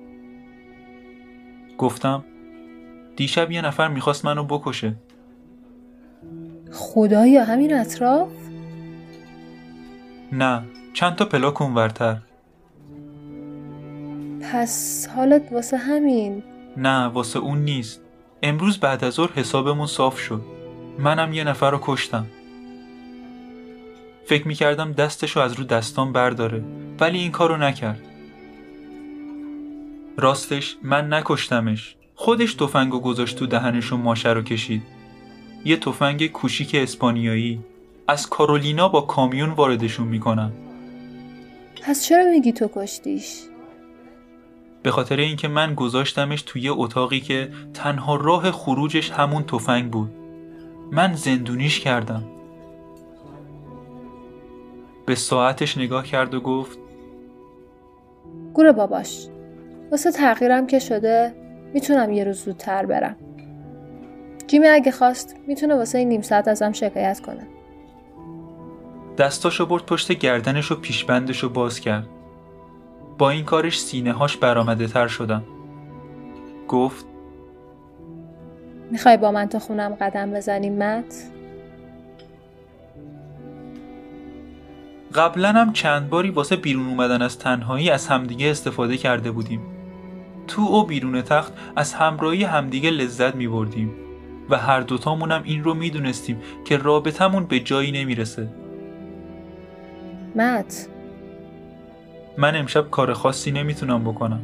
گفتم 1.78 2.24
دیشب 3.16 3.52
یه 3.52 3.62
نفر 3.62 3.88
می‌خواست 3.88 4.26
منو 4.26 4.44
بکشه. 4.44 4.96
خدایا 6.72 7.44
همین 7.44 7.74
اطراف؟ 7.74 8.32
نه 10.32 10.64
چند 10.94 11.16
تا 11.16 11.26
پلاک 11.26 11.62
اونورتر. 11.62 12.18
پس 14.42 15.08
حالت 15.16 15.52
واسه 15.52 15.78
همین. 15.78 16.44
نه 16.78 17.06
واسه 17.06 17.40
اون 17.40 17.58
نیست. 17.58 18.02
امروز 18.44 18.78
بعد 18.78 19.04
از 19.04 19.14
ظهر 19.14 19.32
حسابمون 19.36 19.88
صاف 19.88 20.20
شد. 20.20 20.42
منم 21.00 21.34
یه 21.34 21.44
نفر 21.44 21.72
رو 21.72 21.80
کشتم. 21.82 22.26
فکر 24.26 24.48
می‌کردم 24.48 24.92
دستشو 24.92 25.40
از 25.40 25.54
رو 25.54 25.64
دستان 25.64 26.14
برداره 26.14 26.64
ولی 27.00 27.18
این 27.20 27.32
کارو 27.32 27.58
نکرد. 27.58 28.02
راستش 30.18 30.78
من 30.84 31.14
نکشتمش. 31.14 31.96
خودش 32.16 32.54
تفنگو 32.54 33.00
گذاشت 33.00 33.38
تو 33.38 33.48
دهنش 33.48 33.94
و 33.94 33.98
ماشه 33.98 34.30
رو 34.30 34.42
کشید. 34.42 34.84
یه 35.66 35.78
تفنگ 35.78 36.28
کوچیک 36.28 36.76
اسپانیایی. 36.76 37.60
از 38.08 38.30
کارولینا 38.30 38.90
با 38.90 39.02
کامیون 39.02 39.50
واردشون 39.50 40.08
می‌کنن 40.08 40.52
پس 41.84 42.06
چرا 42.06 42.24
میگی 42.32 42.52
تو 42.52 42.70
کشتیش؟ 42.76 43.51
به 44.84 44.92
خاطر 44.92 45.18
اینکه 45.18 45.48
من 45.48 45.74
گذاشتمش 45.74 46.42
توی 46.42 46.70
اتاقی 46.70 47.20
که 47.20 47.50
تنها 47.74 48.16
راه 48.16 48.52
خروجش 48.52 49.12
همون 49.12 49.44
تفنگ 49.44 49.92
بود. 49.92 50.10
من 50.92 51.14
زندونیش 51.14 51.80
کردم. 51.80 52.24
به 55.06 55.16
ساعتش 55.16 55.78
نگاه 55.78 56.04
کرد 56.04 56.34
و 56.34 56.40
گفت 56.40 56.78
گوره 58.54 58.72
باباش 58.72 59.28
واسه 59.92 60.12
تغییرم 60.12 60.68
که 60.68 60.80
شده 60.80 61.34
می‌تونم 61.74 62.12
یه 62.12 62.24
روز 62.24 62.44
زودتر 62.44 62.86
برم. 62.86 63.16
جیمی 64.48 64.68
اگه 64.68 64.92
خواست 64.92 65.36
می‌تونه 65.48 65.76
واسه 65.76 65.98
این 65.98 66.10
نیم 66.10 66.22
ساعت 66.22 66.48
ازم 66.48 66.72
شکایت 66.72 67.20
کنه. 67.20 67.48
دستاشو 69.18 69.66
برد 69.66 69.86
پشت 69.86 70.12
گردنش 70.12 70.72
و 70.72 70.76
پیشبندشو 70.76 71.50
باز 71.50 71.80
کرد. 71.80 72.08
با 73.18 73.30
این 73.30 73.46
کارش 73.46 73.82
سینه 73.82 74.14
هاش 74.14 74.38
برامده 74.38 74.88
تر 74.88 75.08
شدن. 75.08 75.44
گفت 76.68 77.06
می‌خوای 78.92 79.18
با 79.18 79.32
من 79.32 79.46
تا 79.46 79.60
خونم 79.60 79.98
قدم 80.02 80.32
بزنیم 80.32 80.78
مت؟ 80.78 81.28
قبلا 85.16 85.52
هم 85.52 85.74
چند 85.74 86.10
باری 86.10 86.30
واسه 86.30 86.56
بیرون 86.56 86.88
اومدن 86.88 87.22
از 87.22 87.40
تنهایی 87.40 87.90
از 87.90 88.08
همدیگه 88.08 88.52
استفاده 88.52 88.98
کرده 88.98 89.32
بودیم. 89.32 89.62
تو 90.48 90.62
و 90.62 90.86
بیرون 90.86 91.22
تخت 91.22 91.54
از 91.76 91.94
همراهی 91.94 92.44
همدیگه 92.44 92.90
لذت 92.90 93.36
می 93.36 93.48
بردیم 93.48 93.92
و 94.50 94.58
هر 94.58 94.82
دوتامونم 94.82 95.42
این 95.44 95.64
رو 95.64 95.74
می‌دونستیم 95.74 96.42
که 96.66 96.78
رابطمون 96.78 97.46
به 97.46 97.60
جایی 97.60 97.92
نمی‌رسه. 97.92 98.50
مت؟ 100.36 100.88
من 102.38 102.56
امشب 102.56 102.90
کار 102.90 103.14
خاصی 103.14 103.52
نمی‌تونم 103.52 104.04
بکنم. 104.04 104.40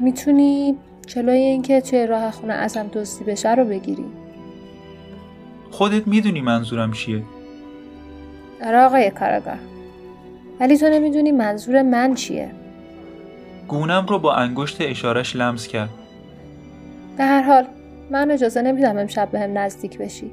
می‌تونی 0.00 0.76
جلوی 1.06 1.38
اینکه 1.38 1.80
توی 1.80 2.06
راه 2.06 2.30
خونه 2.30 2.52
ازم 2.52 2.86
دزدی 2.92 3.24
بشه 3.24 3.54
رو 3.54 3.64
بگیری. 3.64 4.04
خودت 5.70 6.06
می‌دونی 6.06 6.40
منظورم 6.40 6.92
چیه. 6.92 7.22
آره 8.64 8.78
آقای 8.78 9.10
کاراگاه. 9.10 9.58
ولی 10.60 10.78
تو 10.78 10.88
نمی‌دونی 10.88 11.32
منظور 11.32 11.82
من 11.82 12.14
چیه. 12.14 12.50
گونم 13.68 14.06
رو 14.06 14.18
با 14.18 14.34
انگشت 14.34 14.76
اشارش 14.80 15.36
لمس 15.36 15.66
کرد. 15.66 15.90
به 17.16 17.24
هر 17.24 17.42
حال 17.42 17.66
من 18.10 18.30
اجازه 18.30 18.62
نمیدم 18.62 18.98
امشب 18.98 19.28
به 19.30 19.40
هم 19.40 19.58
نزدیک 19.58 19.98
بشی. 19.98 20.30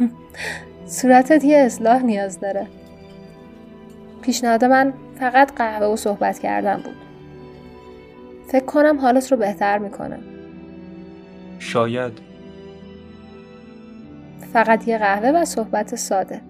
صورتت 0.86 1.44
یه 1.44 1.58
اصلاح 1.58 2.02
نیاز 2.02 2.40
داره. 2.40 2.66
پیشنهاد 4.28 4.64
من 4.64 4.94
فقط 5.20 5.54
قهوه 5.54 5.86
و 5.86 5.96
صحبت 5.96 6.38
کردن 6.38 6.82
بود. 6.82 6.96
فکر 8.52 8.64
کنم 8.64 9.00
حالت 9.00 9.32
رو 9.32 9.38
بهتر 9.38 9.78
می‌کنه 9.78 10.18
شاید. 11.58 12.12
فقط 14.52 14.88
یه 14.88 14.98
قهوه 14.98 15.28
و 15.28 15.44
صحبت 15.44 15.94
ساده. 15.96 16.40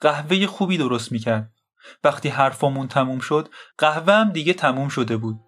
قهوه 0.00 0.46
خوبی 0.46 0.78
درست 0.78 1.12
می‌کرد. 1.12 1.50
وقتی 2.04 2.28
حرفامون 2.28 2.88
تموم 2.88 3.18
شد 3.18 3.48
قهوه 3.78 4.12
هم 4.12 4.30
دیگه 4.30 4.52
تموم 4.52 4.88
شده 4.88 5.16
بود. 5.16 5.40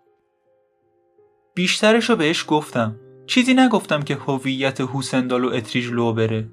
بیشترش 1.58 2.10
رو 2.10 2.16
بهش 2.16 2.44
گفتم. 2.48 2.96
چیزی 3.26 3.54
نگفتم 3.54 4.02
که 4.02 4.14
هویت 4.14 4.80
هوسندال 4.80 5.44
و 5.44 5.48
اتریج 5.48 5.92
لو 5.92 6.12
بره. 6.12 6.48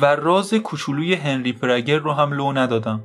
و 0.00 0.16
راز 0.16 0.54
کوچولوی 0.54 1.14
هنری 1.14 1.52
پرگر 1.52 1.98
رو 1.98 2.12
هم 2.12 2.32
لو 2.32 2.52
ندادم. 2.52 3.00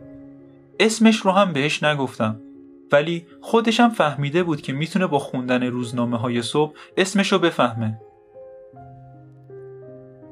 اسمش 0.79 1.17
رو 1.17 1.31
هم 1.31 1.53
بهش 1.53 1.83
نگفتم. 1.83 2.39
ولی 2.91 3.27
خودشم 3.41 3.89
فهمیده 3.89 4.43
بود 4.43 4.61
که 4.61 4.73
می‌تونه 4.73 5.07
با 5.07 5.19
خوندن 5.19 5.63
روزنامه 5.63 6.17
های 6.17 6.41
صبح 6.41 6.73
اسمش 6.97 7.31
رو 7.31 7.39
بفهمه. 7.39 8.01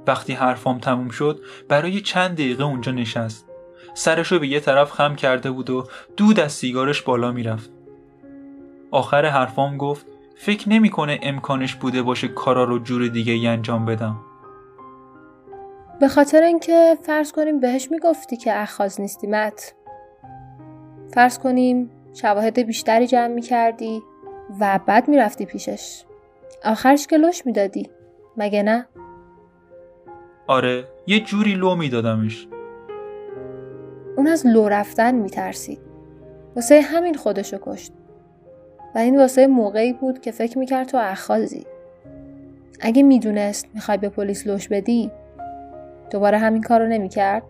وقتی 0.07 0.33
حرفام 0.33 0.79
تموم 0.79 1.09
شد 1.09 1.39
برای 1.69 2.01
چند 2.01 2.33
دقیقه 2.33 2.63
اونجا 2.63 2.91
نشست. 2.91 3.45
سرش 3.93 4.31
رو 4.31 4.39
به 4.39 4.47
یه 4.47 4.59
طرف 4.59 4.91
خم 4.91 5.15
کرده 5.15 5.51
بود 5.51 5.69
و 5.69 5.87
دود 6.17 6.39
از 6.39 6.51
سیگارش 6.51 7.01
بالا 7.01 7.31
می‌رفت. 7.31 7.69
آخر 8.91 9.25
حرفام 9.25 9.77
گفت 9.77 10.05
فکر 10.35 10.69
نمی‌کنه 10.69 11.19
امکانش 11.23 11.75
بوده 11.75 12.01
باشه 12.01 12.27
کارا 12.27 12.63
رو 12.63 12.79
جور 12.79 13.07
دیگه 13.07 13.33
ای 13.33 13.47
انجام 13.47 13.85
بدم. 13.85 14.15
به 15.99 16.07
خاطر 16.07 16.43
اینکه 16.43 16.97
فرض 17.01 17.31
کنیم 17.31 17.59
بهش 17.59 17.91
می‌گفتی 17.91 18.37
که 18.37 18.61
اخاز 18.61 19.01
نیستی 19.01 19.27
مت. 19.27 19.75
فرض 21.13 21.39
کنیم 21.39 21.91
شواهد 22.13 22.59
بیشتری 22.59 23.07
جمع 23.07 23.27
می‌کردی 23.27 24.03
و 24.59 24.79
بعد 24.85 25.07
می‌رفتی 25.07 25.45
پیشش. 25.45 26.03
آخرش 26.65 27.07
که 27.07 27.17
لش 27.17 27.45
می‌دادی. 27.45 27.89
مگه 28.37 28.63
نه؟ 28.63 28.87
آره 30.47 30.87
یه 31.07 31.19
جوری 31.19 31.53
لو 31.53 31.75
میدادمش. 31.75 32.47
اون 34.17 34.27
از 34.27 34.47
لو 34.47 34.69
رفتن 34.69 35.15
میترسید. 35.15 35.79
واسه 36.55 36.81
همین 36.81 37.13
خودشو 37.13 37.57
کشت. 37.61 37.91
و 38.95 38.97
این 38.97 39.19
واسه 39.19 39.47
موقعی 39.47 39.93
بود 39.93 40.21
که 40.21 40.31
فکر 40.31 40.57
می‌کرد 40.57 40.87
تو 40.87 40.97
اخازی 40.97 41.65
اگه 42.81 43.03
می‌دونست 43.03 43.67
می‌خوای 43.73 43.97
به 43.97 44.09
پلیس 44.09 44.47
لوش 44.47 44.67
بدی 44.67 45.11
دوباره 46.11 46.37
همین 46.37 46.61
کارو 46.61 46.87
نمی‌کرد؟ 46.87 47.43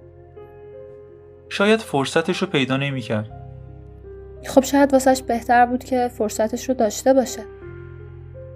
شاید 1.50 1.80
فرصتش 1.80 2.38
رو 2.38 2.48
پیدا 2.48 2.78
نمی‌کرد. 2.78 3.30
خب 4.46 4.64
شاید 4.64 4.94
واسهش 4.94 5.22
بهتر 5.22 5.66
بود 5.66 5.84
که 5.84 6.08
فرصتش 6.08 6.70
رو 6.70 6.76
داشته 6.76 7.14
باشه. 7.14 7.42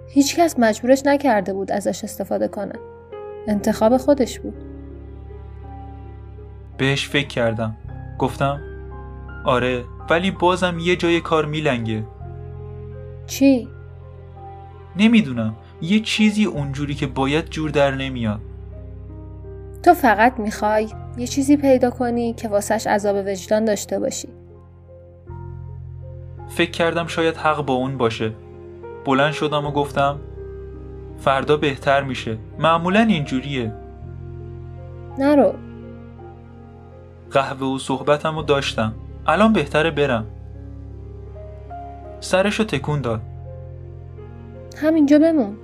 هیچکس 0.08 0.58
مجبورش 0.58 1.02
نکرده 1.06 1.52
بود 1.52 1.72
ازش 1.72 2.04
استفاده 2.04 2.48
کنه. 2.48 2.72
انتخاب 3.46 3.96
خودش 3.96 4.40
بود. 4.40 4.54
بهش 6.78 7.08
فکر 7.08 7.26
کردم. 7.26 7.76
گفتم 8.18 8.60
آره 9.44 9.84
ولی 10.10 10.30
بازم 10.30 10.78
یه 10.80 10.96
جای 10.96 11.20
کار 11.20 11.46
میلنگه. 11.46 12.04
چی؟ 13.28 13.68
نمی‌دونم. 14.96 15.56
یه 15.80 16.00
چیزی 16.00 16.44
اونجوری 16.44 16.94
که 16.94 17.06
باید 17.06 17.44
جور 17.44 17.70
در 17.70 17.94
نمیاد. 17.94 18.40
تو 19.82 19.94
فقط 19.94 20.38
می‌خوای 20.38 20.88
یه 21.16 21.26
چیزی 21.26 21.56
پیدا 21.56 21.90
کنی 21.90 22.32
که 22.32 22.48
واسهش 22.48 22.86
عذاب 22.86 23.16
وجدان 23.26 23.64
داشته 23.64 23.98
باشی. 23.98 24.28
فکر 26.48 26.70
کردم 26.70 27.06
شاید 27.06 27.36
حق 27.36 27.64
با 27.64 27.74
اون 27.74 27.98
باشه. 27.98 28.32
بلند 29.04 29.32
شدم 29.32 29.66
و 29.66 29.70
گفتم 29.70 30.18
فردا 31.18 31.56
بهتر 31.56 32.02
میشه. 32.02 32.38
معمولا 32.58 33.00
اینجوریه. 33.00 33.72
نرو. 35.18 35.54
قهوه 37.30 37.66
و 37.66 37.78
صحبتم 37.78 38.36
رو 38.36 38.42
داشتم. 38.42 38.94
الان 39.26 39.52
بهتره 39.52 39.90
برم. 39.90 40.26
سرشو 42.20 42.64
تکون 42.64 43.00
داد. 43.00 43.20
همینجا 44.76 45.18
بمون. 45.18 45.56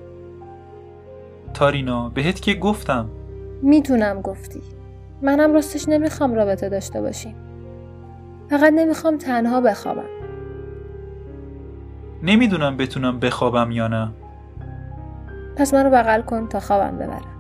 تارینا 1.55 2.09
بهت 2.09 2.41
که 2.41 2.55
گفتم. 2.55 3.09
می‌تونم 3.63 4.21
گفتی. 4.21 4.63
منم 5.23 5.53
راستش 5.53 5.89
نمی‌خوام 5.89 6.35
رابطه 6.35 6.69
داشته 6.69 7.01
باشیم. 7.01 7.35
فقط 8.51 8.73
نمی‌خوام 8.73 9.19
تنها 9.19 9.61
بخوابم. 9.61 10.09
نمی‌دونم 12.23 12.77
بتونم 12.77 13.19
بخوابم 13.19 13.71
یا 13.71 13.89
نه. 13.89 14.11
پس 15.57 15.75
منو 15.75 15.91
بغل 15.91 16.23
کن 16.23 16.49
تا 16.49 16.61
خوابم 16.61 16.97
ببرم 16.97 17.35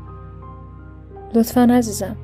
لطفا 1.34 1.68
عزیزم. 1.70 2.16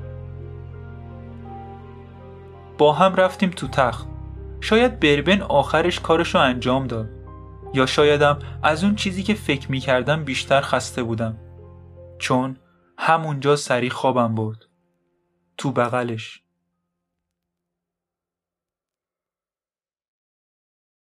با 2.78 2.92
هم 2.92 3.14
رفتیم 3.14 3.50
تو 3.50 3.68
تخت. 3.68 4.08
شاید 4.60 5.00
بربن 5.00 5.42
آخرش 5.42 6.00
کارشو 6.00 6.38
انجام 6.38 6.86
داد. 6.86 7.08
یا 7.74 7.86
شایدم 7.86 8.38
از 8.62 8.84
اون 8.84 8.94
چیزی 8.94 9.22
که 9.22 9.34
فکر 9.34 9.70
می‌کردم 9.70 10.24
بیشتر 10.24 10.60
خسته 10.60 11.02
بودم. 11.02 11.38
چون 12.18 12.56
همونجا 12.98 13.56
سری 13.56 13.90
خوابم 13.90 14.34
برد. 14.34 14.58
تو 15.56 15.72
بغلش. 15.72 16.42